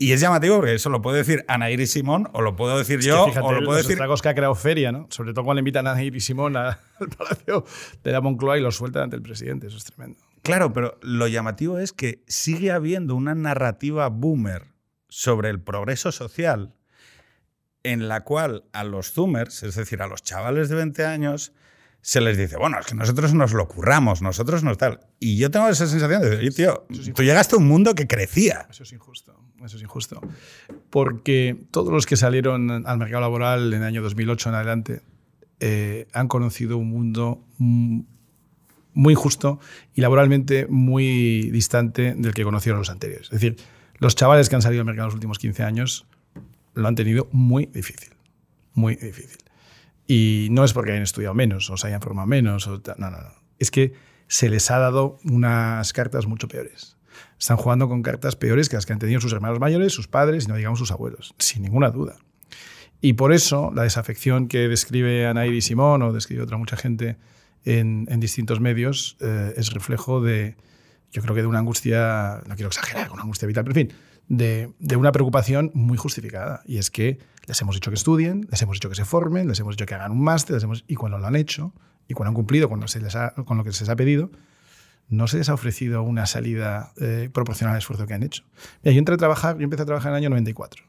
[0.00, 3.00] Y es llamativo porque eso lo puede decir Ana Iris Simón o lo puedo decir
[3.00, 5.08] Es que yo fíjate o lo puedo los decir estragos que ha creado Feria, ¿no?
[5.10, 6.78] Sobre todo cuando invitan a Nair y Simón al
[7.16, 7.64] Palacio
[8.04, 9.66] de la Moncloa y lo sueltan ante el presidente.
[9.66, 10.20] Eso es tremendo.
[10.42, 14.68] Claro, pero lo llamativo es que sigue habiendo una narrativa boomer
[15.08, 16.74] sobre el progreso social
[17.82, 21.52] en la cual a los zoomers, es decir, a los chavales de 20 años,
[22.08, 25.00] se les dice, bueno, es que nosotros nos lo curramos, nosotros nos tal.
[25.20, 28.66] Y yo tengo esa sensación de, oye, tío, tú llegaste a un mundo que crecía.
[28.70, 30.18] Eso es injusto, eso es injusto.
[30.88, 35.02] Porque todos los que salieron al mercado laboral en el año 2008 en adelante
[35.60, 39.60] eh, han conocido un mundo muy injusto
[39.94, 43.26] y laboralmente muy distante del que conocieron los anteriores.
[43.26, 43.56] Es decir,
[43.98, 46.06] los chavales que han salido al mercado en los últimos 15 años
[46.72, 48.14] lo han tenido muy difícil,
[48.72, 49.47] muy difícil.
[50.10, 52.66] Y no es porque hayan estudiado menos o se hayan formado menos.
[52.66, 53.18] No, no, no.
[53.58, 53.92] Es que
[54.26, 56.96] se les ha dado unas cartas mucho peores.
[57.38, 60.46] Están jugando con cartas peores que las que han tenido sus hermanos mayores, sus padres
[60.46, 62.16] y no digamos sus abuelos, sin ninguna duda.
[63.02, 67.18] Y por eso la desafección que describe Anairi Simón o describe otra mucha gente
[67.64, 70.56] en, distintos medios eh, es reflejo de,
[71.12, 73.96] yo creo que de una angustia, no quiero exagerar, una angustia vital, pero en fin,
[74.28, 76.62] de, de, una preocupación muy justificada.
[76.64, 79.58] Y es que les hemos dicho que estudien, les hemos dicho que se formen, les
[79.58, 81.72] hemos dicho que hagan un máster, hemos, y cuando lo han hecho,
[82.06, 84.30] y cuando han cumplido con, se les ha, con lo que se les ha pedido,
[85.08, 88.44] no se les ha ofrecido una salida eh, proporcional al esfuerzo que han hecho.
[88.84, 90.84] Mira, yo entré a trabajar, yo empecé a trabajar en el año 94,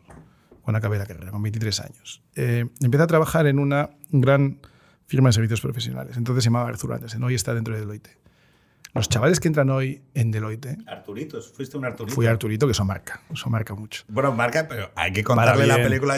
[0.61, 2.21] cuando acabé la carrera, con 23 años.
[2.35, 4.59] Eh, empecé a trabajar en una gran
[5.07, 8.19] firma de servicios profesionales, entonces se llamaba Arthur Andersen, hoy está dentro de Deloitte.
[8.93, 10.77] Los chavales que entran hoy en Deloitte.
[10.87, 12.15] Arturitos, fuiste un Arturito.
[12.15, 14.03] Fui Arturito, que eso marca, eso marca mucho.
[14.07, 16.13] Bueno, marca, pero hay que contarle la película.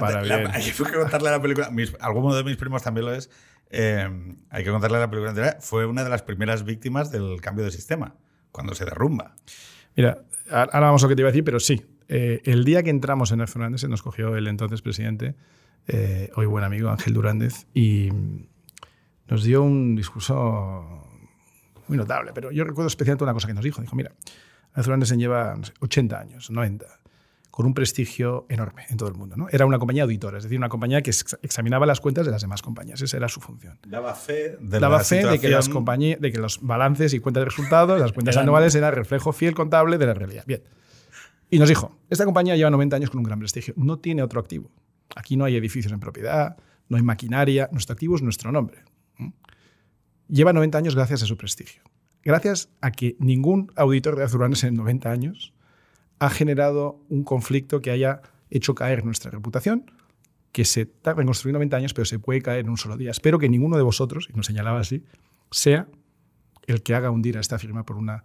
[0.54, 1.70] hay que contarle la película.
[2.00, 3.30] alguno de mis primos también lo es.
[3.70, 4.10] Eh,
[4.50, 5.58] hay que contarle la película entera.
[5.60, 8.16] Fue una de las primeras víctimas del cambio de sistema,
[8.52, 9.36] cuando se derrumba.
[9.96, 11.86] Mira, ahora vamos a lo que te iba a decir, pero sí.
[12.08, 15.36] Eh, el día que entramos en el Fernández se nos cogió el entonces presidente,
[15.88, 18.10] eh, hoy buen amigo Ángel Durández, y
[19.28, 21.11] nos dio un discurso
[21.92, 22.32] muy notable.
[22.34, 23.82] Pero yo recuerdo especialmente una cosa que nos dijo.
[23.82, 24.12] Dijo, mira,
[24.74, 26.86] Arthur Andersen lleva 80 años, 90,
[27.52, 29.36] con un prestigio enorme en todo el mundo.
[29.36, 29.48] ¿no?
[29.52, 32.62] Era una compañía auditora, es decir, una compañía que examinaba las cuentas de las demás
[32.62, 33.02] compañías.
[33.02, 33.78] Esa era su función.
[33.86, 37.46] Daba fe de, Daba fe de, que las de que los balances y cuentas de
[37.46, 40.46] resultados, las cuentas anuales, eran reflejo fiel contable de la realidad.
[40.48, 40.64] Bien.
[41.50, 44.40] Y nos dijo, esta compañía lleva 90 años con un gran prestigio, no tiene otro
[44.40, 44.72] activo.
[45.18, 46.56] Aquí no hay edificios en propiedad,
[46.88, 48.86] no hay maquinaria, nuestro activo es nuestro nombre
[50.32, 51.84] lleva 90 años gracias a su prestigio.
[52.24, 55.54] Gracias a que ningún auditor de Azuranes en 90 años
[56.20, 59.92] ha generado un conflicto que haya hecho caer nuestra reputación,
[60.52, 63.12] que se tarda en construir 90 años, pero se puede caer en un solo día.
[63.12, 65.04] Espero que ninguno de vosotros, y nos señalaba así,
[65.50, 65.88] sea
[66.68, 68.24] el que haga hundir a esta firma por una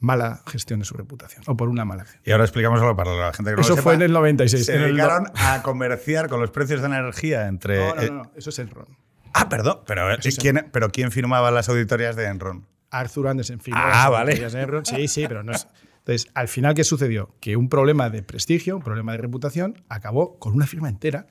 [0.00, 2.22] mala gestión de su reputación o por una mala gestión.
[2.26, 4.66] Y ahora explicamos algo para la gente que no Eso lo fue en el 96.
[4.66, 7.78] Se dedicaron a comerciar con los precios de la energía entre...
[7.78, 9.07] No, no, no, eso es el RON.
[9.38, 10.06] Ah, perdón, pero,
[10.38, 12.66] ¿quién, pero ¿quién firmaba las auditorías de Enron?
[12.90, 14.34] Arthur Andersen firmó ah, vale.
[14.34, 14.84] de Enron.
[14.84, 15.68] Sí, sí, pero no es...
[15.98, 17.34] Entonces, al final, ¿qué sucedió?
[17.38, 21.26] Que un problema de prestigio, un problema de reputación, acabó con una firma entera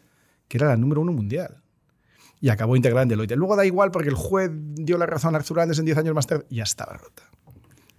[0.48, 1.64] que era la número uno mundial.
[2.40, 3.36] Y acabó integrada en Deloitte.
[3.36, 6.28] Luego da igual porque el juez dio la razón a Arthur Andersen 10 años más
[6.28, 6.46] tarde.
[6.50, 7.24] Ya estaba rota.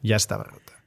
[0.03, 0.78] Ya estaba rota.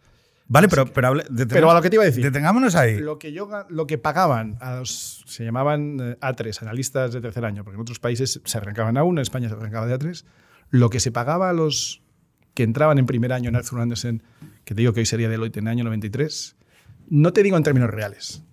[0.52, 1.14] Vale, pero, pero,
[1.48, 2.26] pero, a lo que te iba a decir.
[2.26, 3.00] Detengámonos ahí.
[3.00, 7.46] Lo que, yo, lo que pagaban a los, se llamaban eh, A3, analistas de tercer
[7.46, 10.26] año, porque en otros países se arrancaban a uno, en España se arrancaba de A3.
[10.70, 12.02] Lo que se pagaba a los
[12.54, 14.24] que entraban en primer año en Arthur Andersen,
[14.66, 16.58] que te digo que hoy sería Deloitte en el año 93,
[17.08, 18.44] no te digo en términos reales,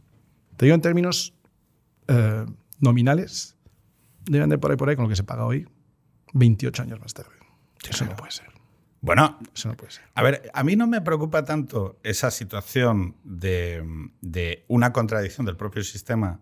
[0.56, 1.34] te digo en términos
[2.06, 2.46] eh,
[2.78, 3.56] nominales,
[4.24, 5.66] deben de por ahí por ahí con lo que se paga hoy,
[6.32, 7.30] 28 años más tarde.
[7.90, 8.57] Eso no puede ser.
[9.00, 10.04] Bueno, eso no puede ser.
[10.14, 15.84] A ver, a mí no me preocupa tanto esa situación de, una contradicción del propio
[15.84, 16.40] sistema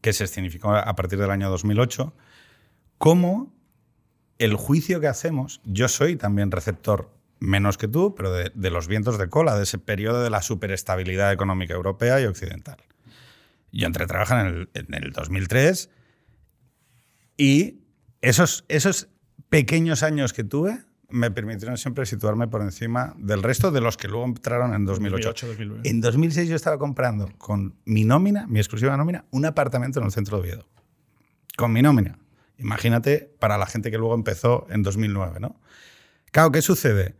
[0.00, 2.14] que se escenificó a partir del año 2008,
[2.98, 3.52] como
[4.38, 9.18] el juicio que hacemos, yo soy también receptor menos que tú, pero de, los vientos
[9.18, 12.76] de cola, de ese periodo de la superestabilidad económica europea y occidental.
[13.72, 15.90] Yo entré a trabajar en el, en el 2003
[17.36, 17.80] y
[18.22, 19.08] esos, esos
[19.48, 24.08] pequeños años que tuve me permitieron siempre situarme por encima del resto de los que
[24.08, 25.46] luego entraron en 2008.
[25.84, 30.12] en 2006 yo estaba comprando con mi nómina, mi exclusiva nómina, un apartamento en el
[30.12, 30.68] centro de Oviedo.
[31.56, 32.18] Con mi nómina.
[32.58, 35.60] Imagínate para la gente que luego empezó en 2009, ¿no?
[36.32, 37.16] Claro, ¿qué sucede?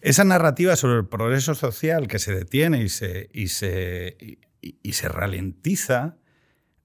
[0.00, 5.08] Esa narrativa sobre el progreso social que se detiene y se, y se, y, se
[5.08, 6.16] ralentiza,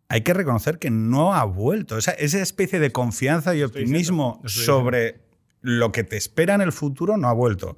[0.10, 1.98] hay que reconocer que no ha vuelto.
[1.98, 5.23] Esa, esa especie de confianza y optimismo sobre
[5.64, 7.78] lo que te espera en el futuro no ha vuelto.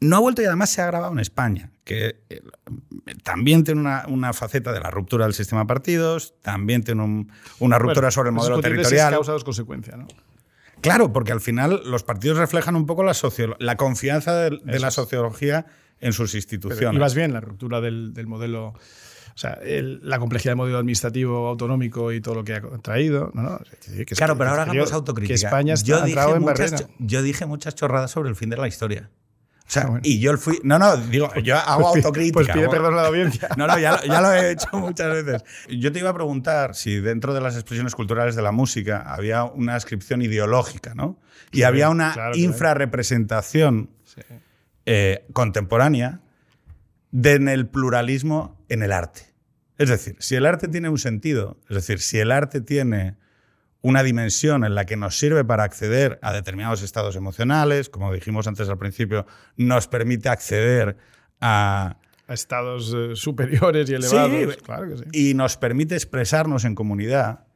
[0.00, 2.42] No ha vuelto y además se ha agravado en España, que eh,
[3.22, 7.26] también tiene una, faceta de la ruptura del sistema de partidos, también tiene
[7.58, 9.12] una ruptura sobre el modelo territorial.
[9.12, 10.06] causa dos consecuencias, ¿no?
[10.80, 13.14] Claro, porque al final los partidos reflejan un poco la,
[13.58, 15.66] la confianza de, la sociología
[16.00, 16.96] en sus instituciones.
[16.96, 18.74] y más bien la ruptura del, modelo
[19.40, 23.30] sea, el- la complejidad del modelo administrativo autonómico y todo lo que ha traído.
[23.34, 25.34] No, que- que- Claro, que- pero ahora que- hagamos que autocrítica.
[25.34, 26.88] España está yo, dije en muchas, barrera.
[26.98, 29.10] yo dije muchas chorradas sobre el fin de la historia.
[29.66, 30.00] O sea, Ah, bueno.
[30.04, 30.58] y yo fui.
[30.64, 32.34] No, no, digo, yo hago Pues autocrítica.
[32.34, 33.48] Pues pide perdón a la audiencia.
[33.56, 35.44] No, no, ya lo, ya lo he hecho muchas veces.
[35.68, 39.44] Yo te iba a preguntar si dentro de las expresiones culturales de la música había
[39.44, 41.18] una descripción ideológica, ¿no?
[41.52, 42.36] Y Sí, había una claro, claro.
[43.00, 44.20] infrarrepresentación Sí.
[44.86, 46.20] eh, contemporánea
[47.12, 49.29] de en el pluralismo en el arte.
[49.80, 53.16] Es decir, si el arte tiene un sentido, es decir, si el arte tiene
[53.80, 58.46] una dimensión en la que nos sirve para acceder a determinados estados emocionales, como dijimos
[58.46, 59.24] antes al principio,
[59.56, 60.98] nos permite acceder
[61.40, 64.54] a, A estados eh, superiores y elevados.
[64.54, 65.04] Sí, claro que sí.
[65.12, 67.46] y nos permite expresarnos en comunidad,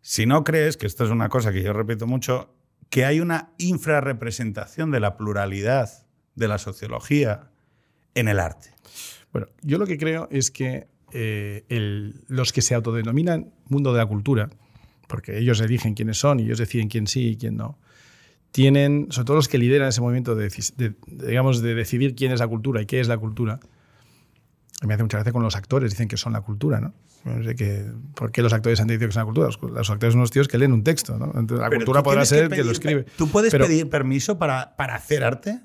[0.00, 2.56] si no crees, que esto es una cosa que yo repito mucho,
[2.90, 7.52] que hay una infrarrepresentación de la pluralidad de la sociología
[8.16, 8.74] en el arte.
[9.32, 13.98] Bueno, yo lo que creo es que eh, el- los que se autodenominan mundo de
[13.98, 14.50] la cultura,
[15.08, 17.78] porque ellos eligen quiénes son y ellos deciden quién sí y quién no,
[18.50, 22.40] tienen, sobre todo los que lideran ese movimiento de, de- digamos, de decidir quién es
[22.40, 23.60] la cultura y qué es la cultura,
[24.86, 26.92] me hace mucha gracia con los actores, dicen que son la cultura, ¿no?
[27.24, 29.46] No sé qué- ¿Por qué los actores han dicho que son la cultura?
[29.46, 31.26] Los, los actores son unos tíos que leen un texto, ¿no?
[31.26, 33.06] Entonces, la Pero cultura tú podrá ser que pedir- lo escribe.
[33.16, 35.60] ¿Tú puedes Pero- pedir permiso para, para hacer arte?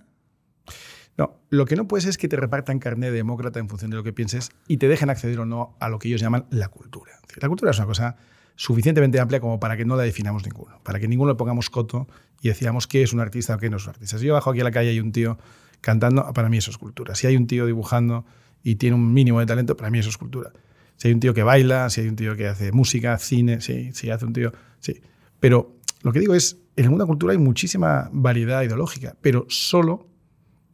[1.18, 3.98] No, lo que no puedes es que te repartan carnet de demócrata en función de
[3.98, 6.70] lo que pienses y te dejen acceder o no a lo que ellos llaman la
[6.70, 7.14] cultura.
[7.42, 8.18] La cultura es una cosa
[8.56, 12.08] suficientemente amplia como para que no la definamos ninguno, para que ninguno le pongamos coto
[12.42, 14.18] y decíamos qué es un artista o qué no es un artista.
[14.20, 15.38] Si yo bajo aquí a la calle y hay un tío
[15.82, 17.16] cantando, para mí eso es cultura.
[17.16, 18.26] Si hay un tío dibujando
[18.64, 20.52] y tiene un mínimo de talento, para mí eso es cultura.
[20.98, 23.92] Si hay un tío que baila, si hay un tío que hace música, cine, sí,
[23.94, 25.02] si hace un tío, sí.
[25.40, 29.46] Pero lo que digo es, en el mundo de cultura hay muchísima variedad ideológica, pero
[29.50, 30.07] solo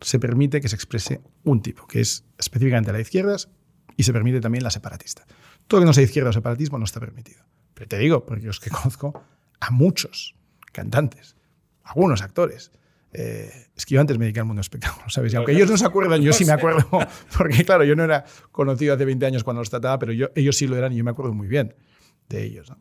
[0.03, 3.49] se permite que se exprese un tipo, que es específicamente la de izquierdas
[3.97, 5.25] y se permite también la separatista.
[5.67, 7.43] Todo lo que no sea izquierda o separatismo no está permitido.
[7.73, 9.13] Pero te digo, porque os que conozco
[9.59, 10.35] a muchos
[10.71, 11.35] cantantes,
[11.83, 12.71] algunos actores.
[13.13, 15.31] Eh, es que yo antes me dediqué al mundo del espectáculo, ¿sabes?
[15.33, 16.89] Y aunque ellos no se acuerdan, yo sí me acuerdo,
[17.37, 20.57] porque claro, yo no era conocido hace 20 años cuando los trataba, pero yo, ellos
[20.57, 21.75] sí lo eran y yo me acuerdo muy bien
[22.29, 22.69] de ellos.
[22.69, 22.79] ¿no?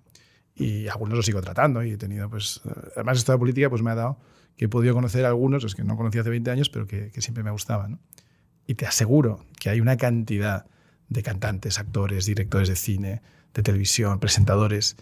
[0.55, 3.91] Y algunos los sigo tratando y he tenido, pues, eh, además esta política pues me
[3.91, 4.19] ha dado
[4.57, 7.21] que he podido conocer algunos, los que no conocía hace 20 años, pero que, que
[7.23, 7.93] siempre me gustaban.
[7.93, 7.99] ¿no?
[8.67, 10.67] Y te aseguro que hay una cantidad
[11.09, 13.23] de cantantes, actores, directores de cine,
[13.55, 14.97] de televisión, presentadores,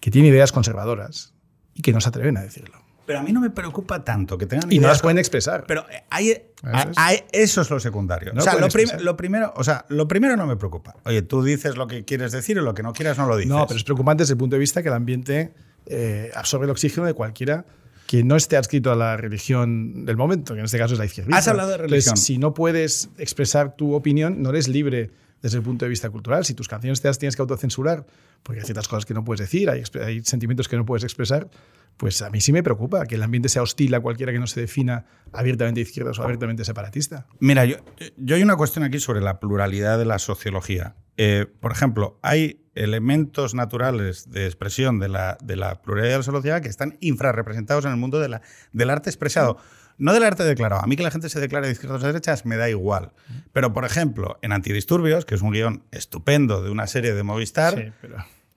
[0.00, 1.32] que tienen ideas conservadoras
[1.74, 2.82] y que no se atreven a decirlo.
[3.06, 5.64] Pero a mí no me preocupa tanto que tengan Y no ideas las pueden expresar.
[5.66, 6.96] Pero hay, Eso hay- es.
[6.98, 8.32] hay- eso es lo secundario.
[8.32, 9.02] No o, sea, lo, prim- expresar.
[9.02, 10.96] lo primero, o sea, lo primero no me preocupa.
[11.04, 13.50] Oye, tú dices lo que quieres decir y lo que no quieras no lo dices.
[13.50, 15.52] No, pero es preocupante desde el punto de vista que el ambiente
[15.86, 17.66] eh, absorbe el oxígeno de cualquiera
[18.06, 21.06] que no esté adscrito a la religión del momento, que en este caso es la
[21.06, 21.36] izquierda.
[21.36, 22.16] Has hablado de religión.
[22.16, 25.10] si no puedes expresar tu opinión, no eres libre
[25.42, 26.44] desde el punto de vista cultural.
[26.44, 28.06] Si tus canciones te las tienes que autocensurar,
[28.42, 31.48] porque hay ciertas cosas que no puedes decir, hay, hay sentimientos que no puedes expresar,
[31.96, 34.46] pues a mí sí me preocupa que el ambiente sea hostil a cualquiera que no
[34.46, 37.26] se defina abiertamente izquierda o abiertamente separatista.
[37.40, 37.76] Mira, yo,
[38.16, 40.96] yo hay una cuestión aquí sobre la pluralidad de la sociología.
[41.16, 46.22] Eh, por ejemplo, hay elementos naturales de expresión de la, de la pluralidad de la
[46.24, 49.58] sociología que están infrarrepresentados en el mundo de la, del arte expresado.
[49.96, 50.82] No del arte declarado.
[50.82, 53.12] A mí que la gente se declare de izquierdas o de derechas me da igual.
[53.52, 57.74] Pero, por ejemplo, en Antidisturbios, que es un guion estupendo de una serie de Movistar,
[57.76, 58.16] Sí, pero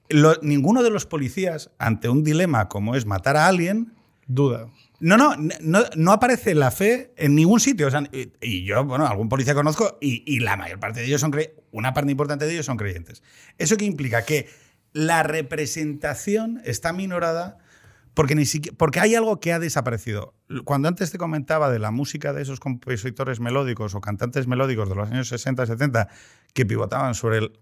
[0.09, 3.93] lo- ninguno de los policías, ante un dilema como es matar a alguien,
[4.25, 4.67] duda.
[4.99, 7.87] No, no, no, aparece la fe en ningún sitio.
[7.87, 8.03] O sea,
[8.41, 11.93] y, yo, bueno, algún policía conozco y, la mayor parte de ellos son creyentes, una
[11.93, 13.21] parte importante de ellos son creyentes.
[13.57, 14.23] ¿Eso qué implica?
[14.23, 14.49] Que
[14.93, 17.59] la representación está minorada
[18.15, 18.45] porque, ni
[18.77, 20.33] porque hay algo que ha desaparecido.
[20.65, 24.95] Cuando antes te comentaba de la música de esos compositores melódicos o cantantes melódicos de
[24.95, 26.07] los años 60 70
[26.53, 27.59] que pivotaban sobre el-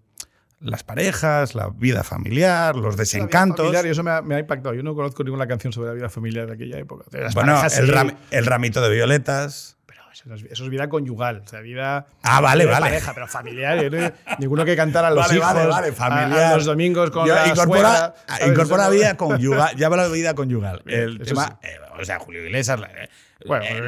[0.60, 3.58] las parejas, la vida familiar, los La vida desencantos.
[3.66, 4.74] familiar, y eso me ha, me ha impactado.
[4.74, 7.04] Yo no conozco ninguna canción sobre la vida familiar de aquella época.
[7.12, 9.76] Las Bueno, parejas, el, sí, ram- el ramito de violetas.
[9.86, 11.42] Pero eso es, eso es vida conyugal.
[11.44, 12.06] O sea, vida.
[12.22, 12.86] Ah, vale, de vale.
[12.86, 13.90] pareja, pero familiar.
[13.92, 15.68] No- ninguno que cantara a los Vale, hijos.
[15.68, 16.52] vale, familiar.
[16.52, 18.46] A, los domingos con Yo- la incorpora, suegra, ¿sabes?
[18.48, 19.72] incorpora vida conyugal.
[19.76, 20.82] Ya de vida conyugal.
[20.86, 23.08] El tema, eh, o sea, Julio Iglesias, la- eh,
[23.46, 23.82] Bueno, eh,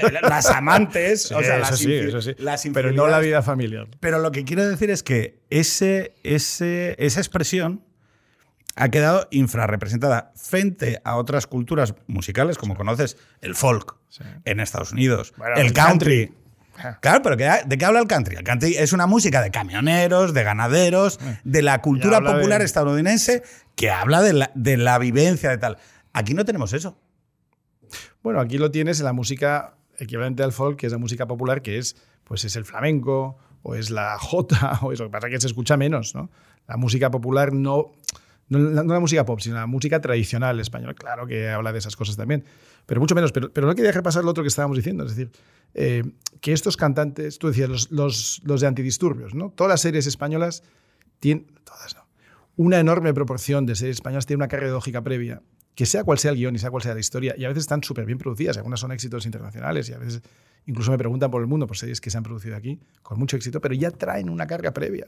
[0.00, 2.34] pues- las, amantes, Sí, o sea, eso las, sí, infi- eso sí.
[2.38, 3.88] las Pero no la vida familiar.
[4.00, 7.82] Pero lo que quiero decir es que ese, ese, esa expresión
[8.76, 13.96] ha quedado infrarrepresentada frente a otras culturas musicales, como conoces el folk
[14.44, 16.26] en Estados Unidos, Bueno, el el country.
[16.28, 16.36] country.
[16.82, 16.98] Ah.
[17.02, 18.36] Claro, pero ¿qué- ¿de qué habla el country?
[18.36, 23.42] El country es una música de camioneros, de ganaderos, de la cultura popular de- estadounidense
[23.76, 25.76] que habla de la, de la vivencia de tal.
[26.12, 26.98] Aquí no tenemos eso.
[28.22, 31.62] Bueno, aquí lo tienes en la música equivalente al folk, que es la música popular,
[31.62, 35.04] que es, pues es el flamenco o es la J, o eso.
[35.04, 36.30] Lo que pasa que se escucha menos, ¿no?
[36.66, 37.92] La música popular no,
[38.48, 40.94] no, la- música pop, sino la música tradicional española.
[40.94, 42.44] Claro que habla de esas cosas también,
[42.86, 43.32] pero mucho menos.
[43.32, 45.32] Pero, pero no quería dejar pasar lo otro que estábamos diciendo, es decir,
[45.74, 46.04] eh,
[46.40, 49.50] que estos cantantes, tú decías, los, los, los de antidisturbios, ¿no?
[49.50, 50.62] Todas las series españolas
[51.18, 51.96] tienen, todas
[52.56, 55.42] una enorme proporción de series españolas tiene una carga ideológica previa,
[55.74, 57.62] que sea cual sea el guion y sea cual sea la historia, y a veces
[57.62, 60.22] están súper bien producidas, algunas son éxitos internacionales y a veces
[60.66, 63.36] incluso me preguntan por el mundo por series que se han producido aquí con mucho
[63.36, 65.06] éxito, pero ya traen una carga previa.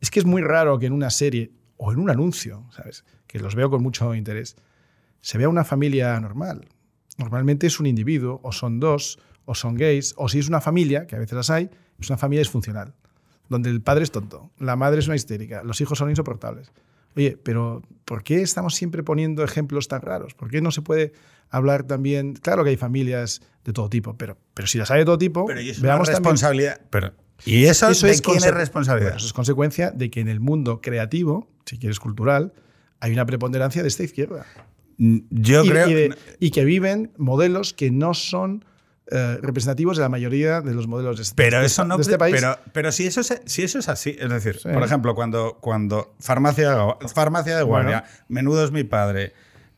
[0.00, 3.04] Es que es muy raro que en una serie o en un anuncio, ¿sabes?
[3.26, 4.56] Que los veo con mucho interés,
[5.20, 6.66] se vea una familia normal.
[7.18, 11.06] Normalmente es un individuo, o son dos, o son gays, o si es una familia,
[11.06, 12.94] que a veces las hay, es una familia disfuncional,
[13.48, 16.72] donde el padre es tonto, la madre es una histérica, los hijos son insoportables.
[17.16, 20.34] Oye, pero ¿por qué estamos siempre poniendo ejemplos tan raros?
[20.34, 21.12] ¿Por qué no se puede
[21.50, 22.34] hablar también?
[22.34, 25.46] Claro que hay familias de todo tipo, pero, pero si las hay de todo tipo,
[25.46, 26.80] Pero y es veamos también- responsabilidad.
[26.90, 27.12] Pero,
[27.46, 29.10] ¿Y eso, eso de es quién es responsabilidad?
[29.10, 32.52] Bueno, eso es consecuencia de que en el mundo creativo, si quieres cultural,
[33.00, 34.46] hay una preponderancia de esta izquierda.
[34.96, 35.88] Yo y, creo.
[35.88, 38.64] y de- y que viven modelos que no son
[39.10, 41.96] eh, representativos de la mayoría de los modelos de este, Pero eso no.
[41.96, 42.34] de este país.
[42.34, 44.68] Pero, pero si, eso es, si eso es así, es decir, Sí.
[44.72, 46.74] por ejemplo, cuando, cuando farmacia,
[47.14, 49.32] farmacia de guardia, menudo es mi padre.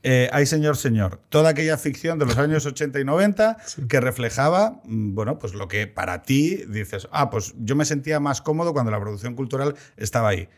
[0.05, 1.21] eh, Ay señor, señor.
[1.31, 3.57] Toda aquella ficción de los años 80 y 90
[3.89, 8.21] que reflejaba, mm, bueno, pues lo que para ti dices, ah, pues yo me sentía
[8.21, 10.49] más cómodo cuando la producción cultural estaba ahí.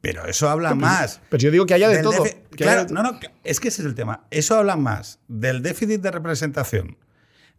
[0.00, 1.20] Pero eso habla más.
[1.28, 2.24] Pero yo digo que haya de todo.
[2.24, 4.24] haya claro, de- no, no, es que ese es el tema.
[4.30, 6.96] Eso habla más del déficit de representación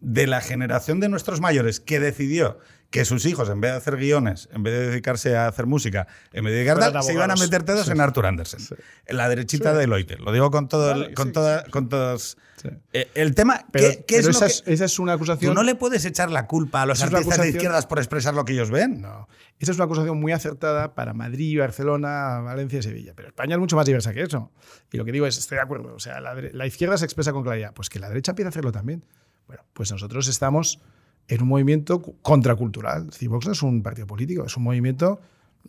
[0.01, 2.59] de la generación de nuestros mayores que decidió
[2.89, 6.07] que sus hijos, en vez de hacer guiones, en vez de dedicarse a hacer música,
[6.33, 7.91] en vez de dedicar se iban a meter todos Sí.
[7.93, 8.59] en Arthur Andersen,
[9.05, 9.77] en la derechita Sí.
[9.79, 10.17] de Loite.
[10.17, 12.37] Lo digo con todo, Vale, con toda- con todos.
[12.91, 15.15] Eh, el tema, Pero, ¿qué, qué es lo esa, que- es, esa es una Tú
[15.23, 15.53] acusación.
[15.55, 18.53] no le puedes echar la culpa a los artistas de izquierdas por expresar lo que
[18.53, 18.99] ellos ven.
[19.01, 19.29] No.
[19.57, 23.13] Esa es una acusación muy acertada para Madrid, Barcelona, Valencia y Sevilla.
[23.15, 24.51] Pero España es mucho más diversa que eso.
[24.91, 25.93] Y lo que digo es, estoy de acuerdo.
[25.95, 27.73] O sea, la izquierda se expresa con claridad.
[27.73, 29.03] Pues que la derecha empiece a hacerlo también.
[29.47, 30.79] Bueno, pues nosotros estamos
[31.27, 33.01] en un movimiento cu- contracultural.
[33.03, 35.19] Es decir, Vox no es un partido político, es un movimiento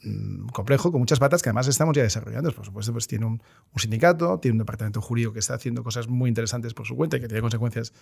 [0.03, 2.51] mm, complejo, con muchas patas que además estamos ya desarrollando.
[2.53, 3.43] Por supuesto, pues tiene un,
[3.77, 7.21] sindicato, tiene un departamento jurídico que está haciendo cosas muy interesantes por su cuenta y
[7.21, 7.93] que tiene consecuencias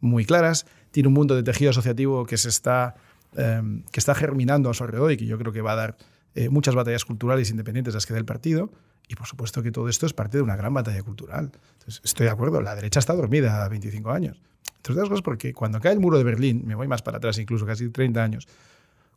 [0.00, 2.96] muy claras, tiene un mundo de tejido asociativo que se está,
[3.36, 3.62] eh,
[3.92, 5.96] que está germinando a su alrededor y que yo creo que va a dar
[6.34, 8.70] eh, muchas batallas culturales independientes las que dé el partido.
[9.08, 11.52] Y por supuesto que todo esto es parte de una gran batalla cultural.
[11.86, 14.40] Estoy de acuerdo, la derecha está dormida a 25 años.
[14.76, 17.38] Entre otras cosas porque cuando cae el muro de Berlín, me voy más para atrás
[17.38, 18.48] incluso, casi 30 años,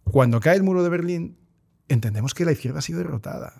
[0.03, 1.37] cuando cae el muro de Berlín,
[1.87, 3.53] entendemos que la izquierda ha sido derrotada.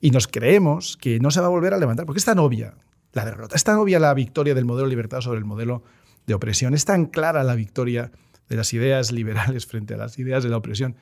[0.00, 2.74] Y nos creemos que no se va a volver a levantar, porque es tan obvia
[3.12, 5.82] la derrota, es tan obvia la victoria del modelo libertad sobre el modelo
[6.26, 8.10] de opresión, es tan clara la victoria
[8.48, 10.96] de las ideas liberales frente a las ideas de la opresión.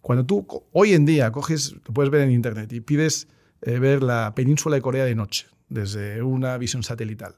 [0.00, 3.28] Cuando tú hoy en día coges, lo puedes ver en internet y pides
[3.64, 7.36] eh, ver la península de Corea de noche desde una visión satelital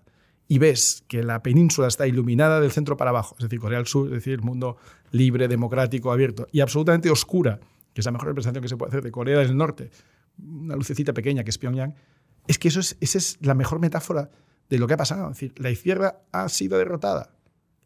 [0.49, 3.87] y ves que la península está iluminada del centro para abajo, es decir, Corea del
[3.87, 4.77] Sur, es decir, el mundo
[5.11, 7.59] libre, democrático, abierto, y absolutamente oscura,
[7.93, 9.91] que es la mejor representación que se puede hacer de Corea del Norte,
[10.39, 11.95] una lucecita pequeña que es Pyongyang,
[12.47, 14.31] es que eso es, esa es la mejor metáfora
[14.69, 15.31] de lo que ha pasado.
[15.31, 17.31] Es decir, la izquierda ha sido derrotada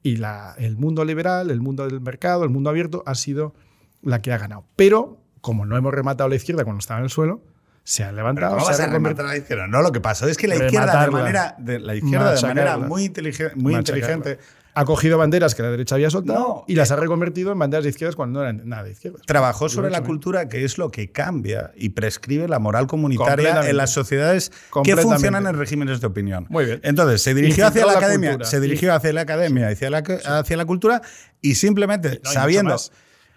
[0.03, 3.55] y la, el mundo liberal, el mundo del mercado, el mundo abierto ha sido
[4.03, 4.67] la que ha ganado.
[4.77, 7.43] Pero, como no hemos rematado la izquierda cuando estaba en el suelo,
[7.91, 8.53] se han Pero levantado.
[8.55, 9.67] ¿Cómo se vas a rematar a la izquierda?
[9.67, 12.77] No, lo que pasó es que la izquierda de manera, de, la izquierda de manera
[12.79, 14.39] muy, intelige- muy inteligente
[14.75, 17.83] Ha cogido banderas que la derecha había soltado No, y las ha reconvertido en banderas
[17.83, 19.23] de izquierdas cuando no eran nada de izquierdas.
[19.27, 20.03] trabajó sobre la ¿eh?
[20.05, 24.53] cultura, que es lo que cambia y prescribe la moral comunitaria en las sociedades
[24.85, 26.47] que funcionan en regímenes de opinión.
[26.49, 26.81] Muy bien.
[26.85, 28.49] Entonces, se dirigió hacia la, la academia, cultura.
[28.49, 31.03] se dirigió hacia la academia, hacia, la, hacia la cultura
[31.43, 32.77] y simplemente No, sabiendo.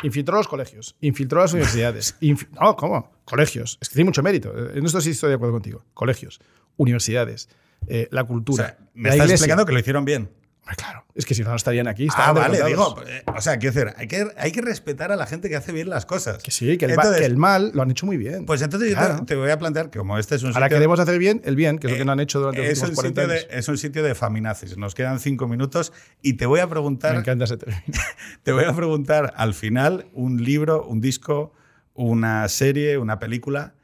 [0.04, 2.16] Infiltró los colegios, infiltró las universidades.
[2.62, 3.12] no, ¿cómo?
[3.26, 3.78] Colegios.
[3.82, 4.54] Es que tiene mucho mérito.
[4.74, 5.84] En esto sí estoy de acuerdo contigo.
[5.94, 6.40] Colegios,
[6.78, 7.50] universidades,
[7.88, 8.66] eh, la o cultura.
[8.66, 9.34] sea, me la estás iglesia.
[9.36, 10.30] explicando que lo hicieron bien.
[10.66, 11.06] Hombre, claro.
[11.14, 12.04] Es que si no, no estarían aquí.
[12.04, 15.18] Ah, estarían vale, digo, eh, o sea, quiero decir, hay que, hay que respetar a
[15.18, 16.42] la gente que hace bien las cosas.
[16.42, 18.46] Que sí, que el, Entonces, que el mal lo han hecho muy bien.
[18.46, 21.00] Pues entonces yo te- voy a plantear que como este es un Ahora sitio- queremos
[21.02, 23.22] hacer bien el bien, que es lo que no han hecho durante los últimos 40
[23.24, 23.48] sitio de, años.
[23.52, 24.78] es un sitio de faminazis.
[24.78, 27.82] Nos quedan cinco minutos y te voy a Me preguntar, encanta ese término.
[28.44, 31.54] te voy a preguntar al final un libro, un disco,
[31.94, 33.76] una serie, una película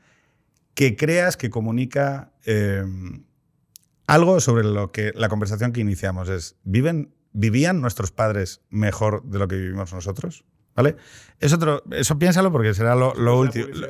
[0.74, 2.84] que creas que comunica eh,
[4.08, 9.38] algo sobre lo que la conversación que iniciamos es viven vivían nuestros padres mejor de
[9.40, 10.46] lo que vivimos nosotros,
[10.76, 10.96] ¿vale?
[11.40, 13.38] Es otro, eso piénsalo porque será lo, lo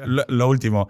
[0.06, 0.90] lo- lo último.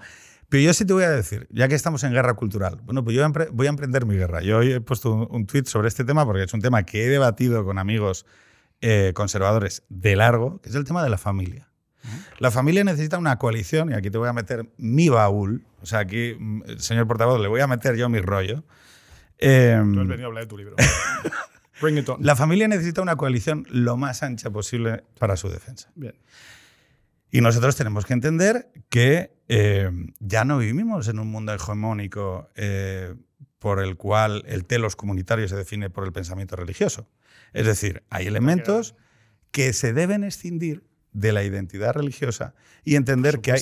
[0.49, 3.15] Pero yo sí te voy a decir, ya que estamos en guerra cultural, bueno, pues
[3.15, 4.41] yo voy a empre- voy a emprender mi guerra.
[4.41, 7.05] Yo hoy he puesto un, un tweet sobre este tema porque es un tema que
[7.05, 8.25] he debatido con amigos
[8.81, 11.68] eh, conservadores de largo, que es el tema de la familia.
[12.39, 15.65] La familia necesita una coalición, y aquí te voy a meter mi baúl.
[15.81, 18.63] O sea, aquí, mm, señor portavoz, le voy a meter yo mi rollo.
[19.37, 20.75] Eh, Tú has venido a hablar de tu libro.
[21.81, 22.17] Bring it on.
[22.21, 25.89] la familia necesita una coalición lo más ancha posible para su defensa.
[25.95, 26.15] Bien.
[27.31, 29.89] Y nosotros tenemos que entender que eh,
[30.19, 33.15] ya no vivimos en un mundo hegemónico eh,
[33.59, 37.07] por el cual el telos comunitario se define por el pensamiento religioso.
[37.53, 38.95] Es decir, hay elementos
[39.51, 42.53] que se deben escindir de la identidad religiosa
[42.85, 43.61] y entender que hay...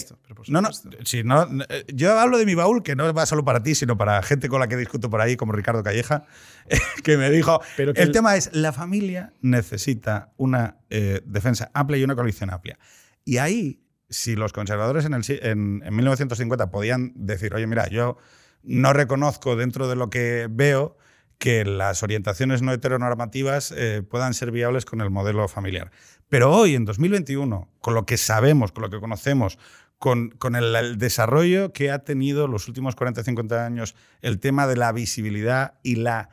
[0.49, 1.05] No, no, supuesto.
[1.05, 3.97] si no, eh, yo hablo de mi baúl, que no va solo para ti, sino
[3.97, 6.25] para gente con la que discuto por ahí, como Ricardo Calleja,
[7.03, 11.71] que me dijo, Pero que el el- tema es, la familia necesita una eh, defensa
[11.73, 12.77] amplia y una coalición amplia.
[13.25, 18.17] Y ahí, si los conservadores en, el, en, en 1950 podían decir, oye, mira, yo
[18.63, 20.97] no reconozco dentro de lo que veo
[21.38, 25.91] que las orientaciones no heteronormativas eh, puedan ser viables con el modelo familiar.
[26.29, 29.57] Pero hoy, en 2021, con lo que sabemos, con lo que conocemos,
[29.99, 34.77] con, con el, desarrollo que ha tenido los últimos 40 50 años el tema de
[34.77, 36.29] la visibilidad y la,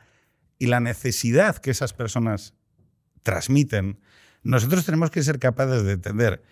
[0.59, 2.53] y la necesidad que esas personas
[3.23, 3.99] transmiten,
[4.43, 6.43] nosotros tenemos que ser capaces de entender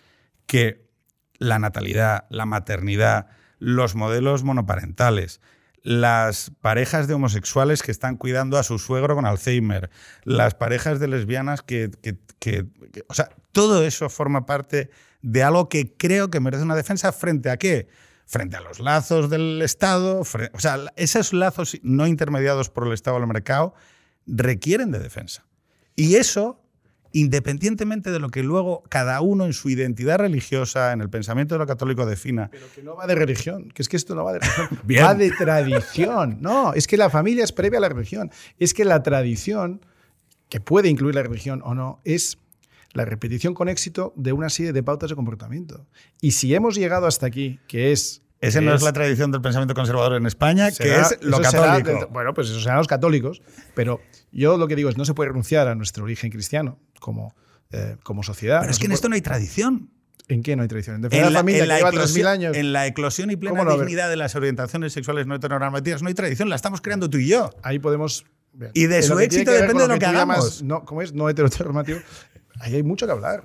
[0.47, 0.89] que
[1.37, 3.27] la natalidad, la maternidad,
[3.59, 5.41] los modelos monoparentales,
[5.83, 9.89] las parejas de homosexuales que están cuidando a su suegro con Alzheimer,
[10.23, 11.91] las parejas de lesbianas que,
[13.07, 14.89] O sea, todo eso forma parte
[15.21, 17.87] de algo que creo que merece una defensa frente a qué?
[18.25, 20.21] Frente a los lazos del Estado.
[20.21, 23.73] o sea, esos lazos no intermediados por el Estado al mercado
[24.25, 25.45] requieren de defensa.
[25.97, 26.62] Y eso,
[27.13, 31.59] independientemente de lo que luego cada uno en su identidad religiosa, en el pensamiento de
[31.59, 34.33] lo católico defina, Pero que no va de religión, que es que esto no va
[34.33, 35.05] de religión, Bien.
[35.05, 36.39] va de tradición.
[36.41, 38.31] No, es que la familia es previa a la religión.
[38.59, 39.85] Es que la tradición,
[40.49, 42.39] que puede incluir la religión o no, es
[42.93, 45.85] la repetición con éxito de una serie de pautas de comportamiento.
[46.19, 48.21] Y si hemos llegado hasta aquí, que es...
[48.47, 51.51] esa no es la tradición del pensamiento conservador en España, que será- es lo será
[51.51, 51.99] católico.
[51.99, 53.41] del- bueno, pues eso serán los católicos,
[53.75, 57.35] pero yo lo que digo es no se puede renunciar a nuestro origen cristiano como,
[57.71, 58.59] eh, como sociedad.
[58.61, 59.89] Pero es que en esto no hay tradición.
[60.29, 60.95] ¿En qué no hay tradición?
[60.97, 62.55] En defender la, familia en que lleva eclosión- 3.000 años.
[62.57, 66.49] en la eclosión y plena dignidad de las orientaciones sexuales no heteronormativas no hay tradición,
[66.49, 67.49] la estamos creando tú y yo.
[67.61, 68.25] ahí podemos.
[68.53, 68.71] ver.
[68.73, 70.63] Y de En su éxito depende de lo que llamas hagamos.
[70.63, 71.11] No, ¿Cómo es?
[71.13, 71.99] No heteronormativo.
[72.59, 73.43] Ahí hay mucho que hablar.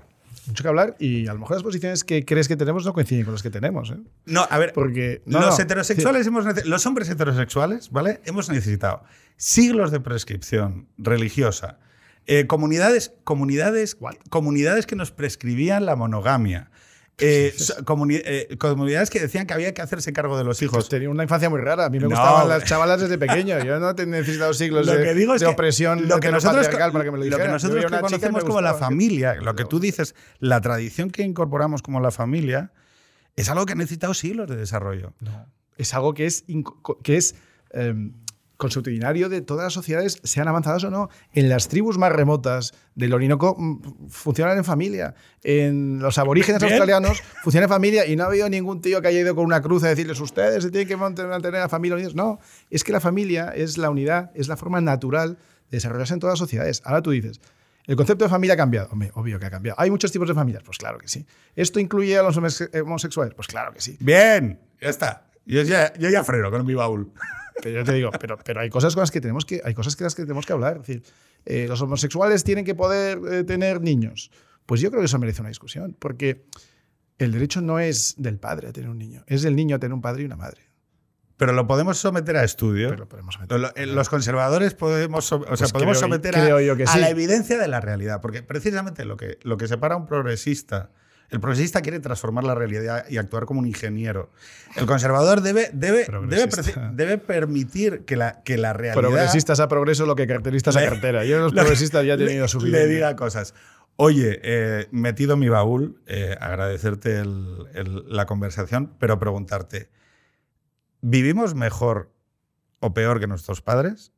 [0.48, 3.24] Mucho que hablar y a lo mejor las posiciones que crees que tenemos no coinciden
[3.24, 3.90] con las que tenemos.
[3.90, 3.96] ¿eh?
[4.26, 5.62] No, a ver, Porque no, los no.
[5.64, 8.20] heterosexuales hemos nece- los hombres heterosexuales, ¿vale?
[8.24, 9.02] Hemos necesitado
[9.36, 11.78] siglos de prescripción religiosa,
[12.26, 13.96] eh, comunidades, comunidades,
[14.30, 16.70] comunidades que nos prescribían la monogamia,
[17.18, 17.52] eh,
[17.84, 20.88] comuni- eh, comunidades que decían que había que hacerse cargo de los hijos.
[20.88, 21.86] Tenía una infancia muy rara.
[21.86, 22.10] A mí me No.
[22.10, 23.58] gustaban las chavalas desde pequeño.
[23.64, 26.30] Yo no he necesitado siglos Lo de, que digo es de que opresión lo que
[26.30, 29.80] nosotros, heteropatriarcal para que me lo que nosotros conocemos como la familia, lo que tú
[29.80, 32.72] dices, la tradición que incorporamos como la familia,
[33.36, 35.12] es algo que ha necesitado siglos de desarrollo.
[35.20, 35.46] No.
[35.76, 36.44] Es algo que es,
[37.02, 37.34] que es
[37.70, 38.12] em,
[38.58, 41.08] consuetudinario de todas las sociedades, sean avanzadas o no.
[41.32, 45.14] En las tribus más remotas del Orinoco mm, funcionan en familia.
[45.42, 46.72] En los aborígenes Bien.
[46.74, 49.62] australianos funcionan en familia y no ha habido ningún tío que haya ido con una
[49.62, 52.14] cruz a decirles ustedes se tienen que mantener a la familia unidos.
[52.14, 55.38] No, es que la familia es la unidad, es la forma natural
[55.70, 56.82] de desarrollarse en todas las sociedades.
[56.84, 57.40] Ahora tú dices,
[57.86, 58.88] ¿El concepto de familia ha cambiado?
[58.92, 59.80] Hombre, obvio que ha cambiado.
[59.80, 60.62] ¿Hay muchos tipos de familias?
[60.62, 61.24] Pues claro que sí.
[61.56, 63.32] ¿Esto incluye a los homose- homosexuales?
[63.34, 63.96] Pues claro que sí.
[63.98, 65.24] Bien, ya está.
[65.46, 67.10] Yo ya, yo ya freno con mi baúl.
[67.62, 69.96] Pero yo te digo, pero, pero hay cosas con las que tenemos que, hay cosas
[69.96, 70.78] que las que tenemos que hablar.
[70.80, 71.02] Es decir,
[71.44, 74.30] eh, los homosexuales tienen que poder eh, tener niños.
[74.66, 76.44] Pues yo creo que eso merece una discusión, porque
[77.18, 79.94] el derecho no es del padre a tener un niño, es del niño a tener
[79.94, 80.68] un padre y una madre.
[81.38, 82.90] Pero lo podemos someter a estudio.
[82.90, 83.72] Pero podemos someter.
[83.76, 86.98] Eh, los conservadores podemos, o sea, Pues podemos someter a, sí.
[86.98, 88.20] la evidencia de la realidad.
[88.20, 90.90] Porque precisamente lo que, lo que separa a un progresista.
[91.30, 94.30] El progresista quiere transformar la realidad y actuar como un ingeniero.
[94.76, 96.06] El conservador debe, debe,
[96.92, 98.94] debe, permitir que la, que la realidad.
[99.00, 101.24] Progresistas a progreso, lo que carteristas a cartera.
[101.26, 103.52] Yo los lo- progresistas ya he tenido su Le diga cosas.
[103.96, 109.90] Oye, eh, metido en mi baúl, eh, agradecerte el- el- la conversación, pero preguntarte,
[111.00, 112.12] ¿vivimos mejor
[112.80, 114.12] o peor que nuestros padres?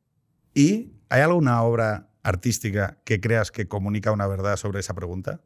[0.53, 5.41] ¿Y hay alguna obra artística que creas que comunica una verdad sobre esa pregunta?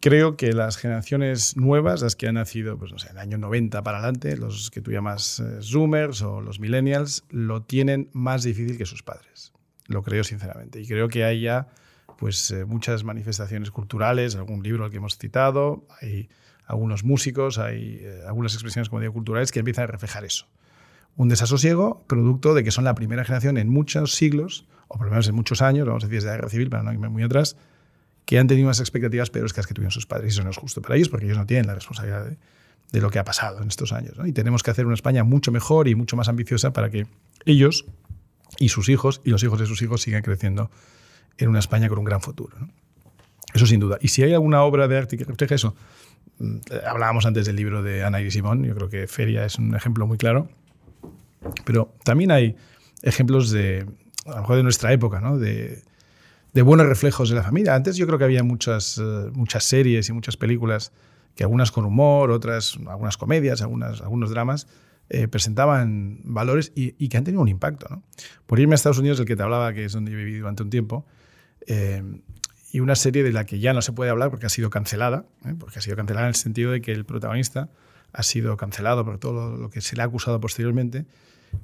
[0.00, 3.82] Creo que las generaciones nuevas, las que han nacido pues, no sé, el año 90
[3.82, 8.76] para adelante, los que tú llamas eh, Zoomers o los Millennials, lo tienen más difícil
[8.76, 9.52] que sus padres.
[9.86, 10.80] Lo creo sinceramente.
[10.80, 11.68] Y creo que hay ya
[12.18, 16.28] pues, eh, muchas manifestaciones culturales, algún libro al que hemos citado, hay
[16.66, 20.46] algunos músicos, hay eh, algunas expresiones, como digo, culturales que empiezan a reflejar eso.
[21.16, 25.10] Un desasosiego producto de que son la primera generación en muchos siglos, o por lo
[25.10, 27.22] menos en muchos años, vamos a decir desde la guerra civil, para no irme muy
[27.22, 27.56] atrás,
[28.26, 30.26] que han tenido unas expectativas peores que las que tuvieron sus padres.
[30.26, 32.36] Y eso no es justo para ellos porque ellos no tienen la responsabilidad de,
[32.92, 34.16] de lo que ha pasado en estos años.
[34.24, 37.06] Y tenemos que hacer una España mucho mejor y mucho más ambiciosa para que
[37.44, 37.86] ellos
[38.58, 40.70] y sus hijos y los hijos de sus hijos sigan creciendo
[41.38, 42.56] en una España con un gran futuro.
[43.54, 43.98] Eso sin duda.
[44.00, 45.74] Y si hay alguna obra de arte que refleje eso,
[46.38, 46.56] mm,
[46.86, 50.06] hablábamos antes del libro de Ana y Simón, yo creo que Feria es un ejemplo
[50.06, 50.48] muy claro,
[51.64, 52.56] pero también hay
[53.02, 53.86] ejemplos de,
[54.26, 55.38] a de nuestra época, ¿no?
[55.38, 55.82] de,
[56.56, 57.74] de buenos reflejos de la familia.
[57.74, 60.90] Antes yo creo que había muchas, eh, muchas series y muchas películas
[61.34, 64.66] que algunas con humor, otras, algunas comedias, algunas, algunos dramas,
[65.10, 68.02] eh, presentaban valores y, que han tenido un impacto.
[68.46, 70.62] Por irme a Estados Unidos, el que te hablaba, que es donde he vivido durante
[70.62, 71.04] un tiempo,
[71.66, 72.02] eh,
[72.72, 75.26] y una serie de la que ya no se puede hablar porque ha sido cancelada,
[75.58, 77.68] porque ha sido cancelada en el sentido de que el protagonista
[78.14, 81.04] ha sido cancelado por todo lo, lo que se le ha acusado posteriormente,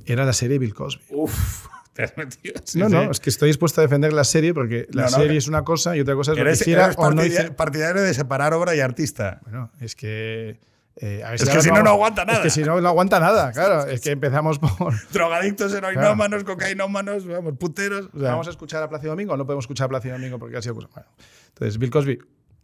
[0.05, 1.03] era la serie Bill Cosby.
[1.09, 1.67] Uf.
[1.95, 2.55] Te has metido.
[2.65, 2.95] Sí, no, sí.
[2.95, 5.47] no, es que estoy dispuesto a defender la serie porque la No, no, serie es
[5.49, 7.55] una cosa y otra cosa es lo que Eres, hiciera eres o no hiciera.
[7.55, 9.41] partidario de separar obra y artista.
[9.45, 10.59] Bueno, es que.
[10.97, 12.39] eh, a ver Es que si no, no aguanta nada.
[12.39, 13.87] Es que si no, no aguanta nada, claro.
[13.87, 14.95] Es que empezamos por.
[15.13, 18.09] Drogadictos, heroinómanos, cocainómanos, vamos, puteros.
[18.15, 20.57] o sea, ¿Vamos a escuchar a Plácido Domingo no podemos escuchar a Plácido Domingo porque
[20.57, 20.89] ha sido cosa?
[20.95, 21.09] Bueno,
[21.49, 22.19] entonces, Bill Cosby,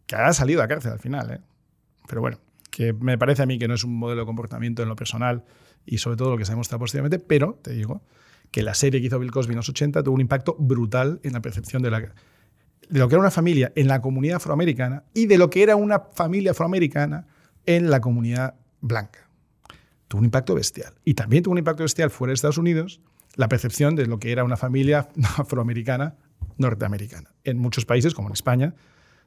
[0.07, 1.39] que ha salido a cárcel al final, ¿eh?
[2.07, 2.39] Pero bueno,
[2.71, 5.43] que me parece a mí que no es un modelo de comportamiento en lo personal
[5.85, 8.01] y sobre todo lo que se ha demostrado posteriormente, pero te digo
[8.51, 11.33] que la serie que hizo Bill Cosby en los 80 tuvo un impacto brutal en
[11.33, 11.91] la percepción de,
[12.89, 15.99] lo que era una familia en la comunidad afroamericana y de lo que era una
[15.99, 17.27] familia afroamericana
[17.65, 19.29] en la comunidad blanca.
[20.07, 20.93] Tuvo un impacto bestial.
[21.05, 23.01] Y también tuvo un impacto bestial fuera de Estados Unidos
[23.35, 26.15] la percepción de lo que era una familia afroamericana
[26.57, 27.31] norteamericana.
[27.43, 28.73] En muchos países, como en España,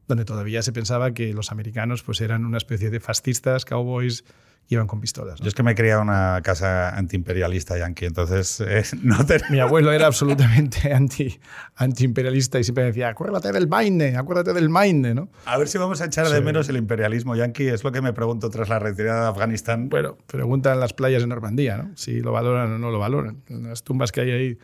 [0.09, 4.25] donde todavía se pensaba que los americanos pues, eran una especie de fascistas, cowboys,
[4.69, 5.41] iban con pistolas.
[5.41, 5.45] ¿no?
[5.45, 9.41] Yo es que me he criado en una casa antiimperialista yankee, entonces eh, no te...
[9.51, 11.39] Mi abuelo era absolutamente anti,
[11.77, 15.29] antiimperialista y siempre decía, acuérdate del Maine, acuérdate del Maine, ¿no?
[15.45, 18.13] A ver si vamos a echar de menos el imperialismo yankee, es lo que me
[18.13, 19.89] pregunto tras la retirada de Afganistán.
[19.89, 21.97] Bueno, preguntan las playas de Normandía, ¿no?
[21.97, 23.43] Si lo valoran o no lo valoran.
[23.49, 24.59] Las tumbas que hay ahí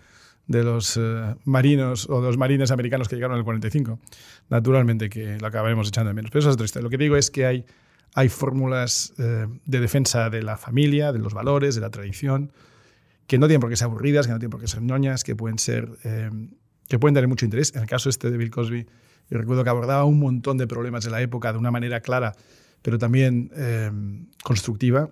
[0.48, 4.00] de los eh, marinos o de los marines americanos que llegaron en el 45.
[4.48, 6.30] Naturalmente que lo acabaremos echando de menos.
[6.30, 6.84] Pero eso es otra historia.
[6.84, 7.64] Lo que digo es que hay,
[8.14, 12.52] hay fórmulas eh, de defensa de la familia, de los valores, de la tradición,
[13.26, 15.36] que no tienen por qué ser aburridas, que no tienen por qué ser ñoñas, que
[15.36, 15.88] pueden ser...
[16.04, 16.30] eh,
[16.88, 17.74] que pueden tener mucho interés.
[17.74, 18.86] En el caso este de Bill Cosby,
[19.28, 22.34] yo recuerdo que abordaba un montón de problemas de la época de una manera clara,
[22.80, 23.90] pero también eh,
[24.42, 25.10] constructiva,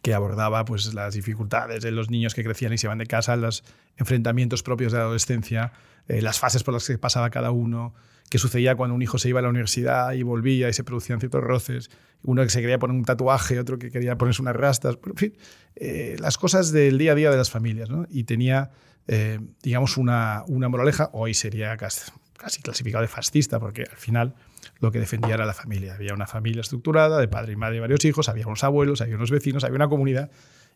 [0.00, 3.34] que abordaba pues, las dificultades de los niños que crecían y se iban de casa,
[3.34, 3.64] los
[3.96, 5.72] enfrentamientos propios de la adolescencia,
[6.06, 7.94] las fases por las que pasaba cada uno,
[8.32, 11.20] qué sucedía cuando un hijo se iba a la universidad y volvía y se producían
[11.20, 11.90] ciertos roces,
[12.22, 15.36] uno que se quería poner un tatuaje, otro que quería ponerse unas rastas, en fin,
[15.76, 17.90] eh, las cosas del día a día de las familias.
[17.90, 18.06] ¿no?
[18.08, 18.70] Y tenía,
[19.06, 24.34] eh, digamos, una, una moraleja, hoy sería casi, casi clasificado de fascista, porque al final
[24.80, 25.94] lo que defendía era la familia.
[25.94, 29.16] Había una familia estructurada, de padre y madre y varios hijos, había unos abuelos, había
[29.16, 30.30] unos vecinos, había una comunidad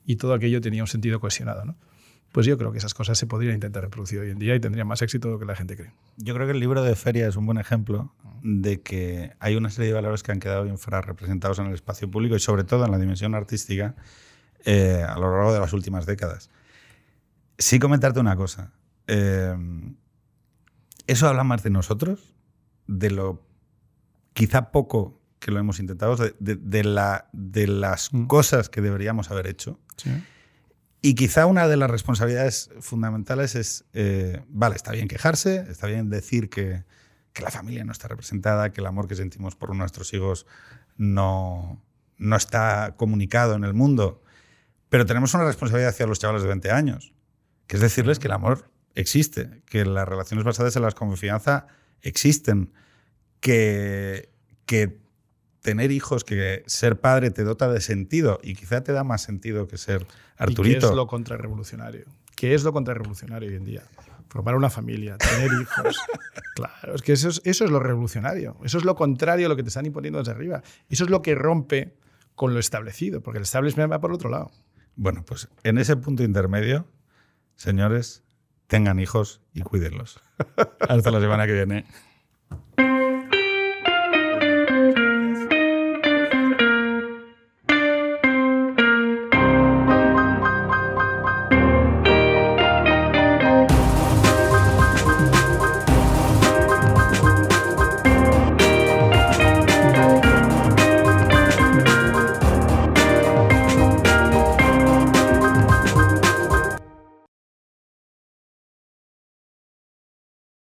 [0.04, 1.64] y todo aquello tenía un sentido cohesionado.
[1.64, 1.76] ¿no?
[2.36, 4.86] Pues yo creo que esas cosas se podrían intentar reproducir hoy en día y tendrían
[4.86, 5.90] más éxito de lo que la gente cree.
[6.18, 8.12] Yo creo que el libro de Feria es un buen ejemplo
[8.42, 12.36] de que hay una serie de valores que han quedado infrarrepresentados en el espacio público
[12.36, 13.94] y sobre todo en la dimensión artística
[14.66, 16.50] eh, a lo largo de las últimas décadas.
[17.56, 18.70] Sí comentarte una cosa.
[19.06, 19.56] Eh,
[21.06, 22.34] eso habla más de nosotros,
[22.86, 23.46] de lo
[24.34, 28.26] quizá poco que lo hemos intentado, de, de- de la, de las Mm.
[28.26, 29.80] cosas que deberíamos haber hecho.
[29.96, 30.10] Sí.
[31.06, 36.10] Y quizá una de las responsabilidades fundamentales es, eh, vale, está bien quejarse, está bien
[36.10, 36.82] decir que,
[37.32, 40.46] que la familia no está representada, que el amor que sentimos por nuestros hijos
[40.96, 41.80] no,
[42.18, 44.20] no está comunicado en el mundo,
[44.88, 47.14] pero tenemos una responsabilidad hacia los chavales de 20 años,
[47.68, 51.68] que es decirles que el amor existe, que las relaciones basadas en la confianza
[52.02, 52.72] existen,
[53.38, 54.32] que,
[54.64, 54.98] que
[55.66, 59.66] tener hijos, que ser padre te dota de sentido y quizá te da más sentido
[59.66, 60.78] que ser ¿Y Arturito.
[60.78, 62.04] qué es lo contrarrevolucionario?
[62.36, 63.82] ¿Qué es lo contrarrevolucionario hoy en día?
[64.28, 65.98] Formar una familia, tener hijos.
[66.54, 68.56] claro, es que eso es, eso es lo revolucionario.
[68.62, 70.62] Eso es lo contrario a lo que te están imponiendo desde arriba.
[70.88, 71.96] Eso es lo que rompe
[72.36, 74.52] con lo establecido, porque el establishment va por otro lado.
[74.94, 76.86] Bueno, pues en ese punto intermedio,
[77.56, 78.22] señores,
[78.68, 80.20] tengan hijos y cuídenlos.
[80.88, 81.86] Hasta la semana que viene.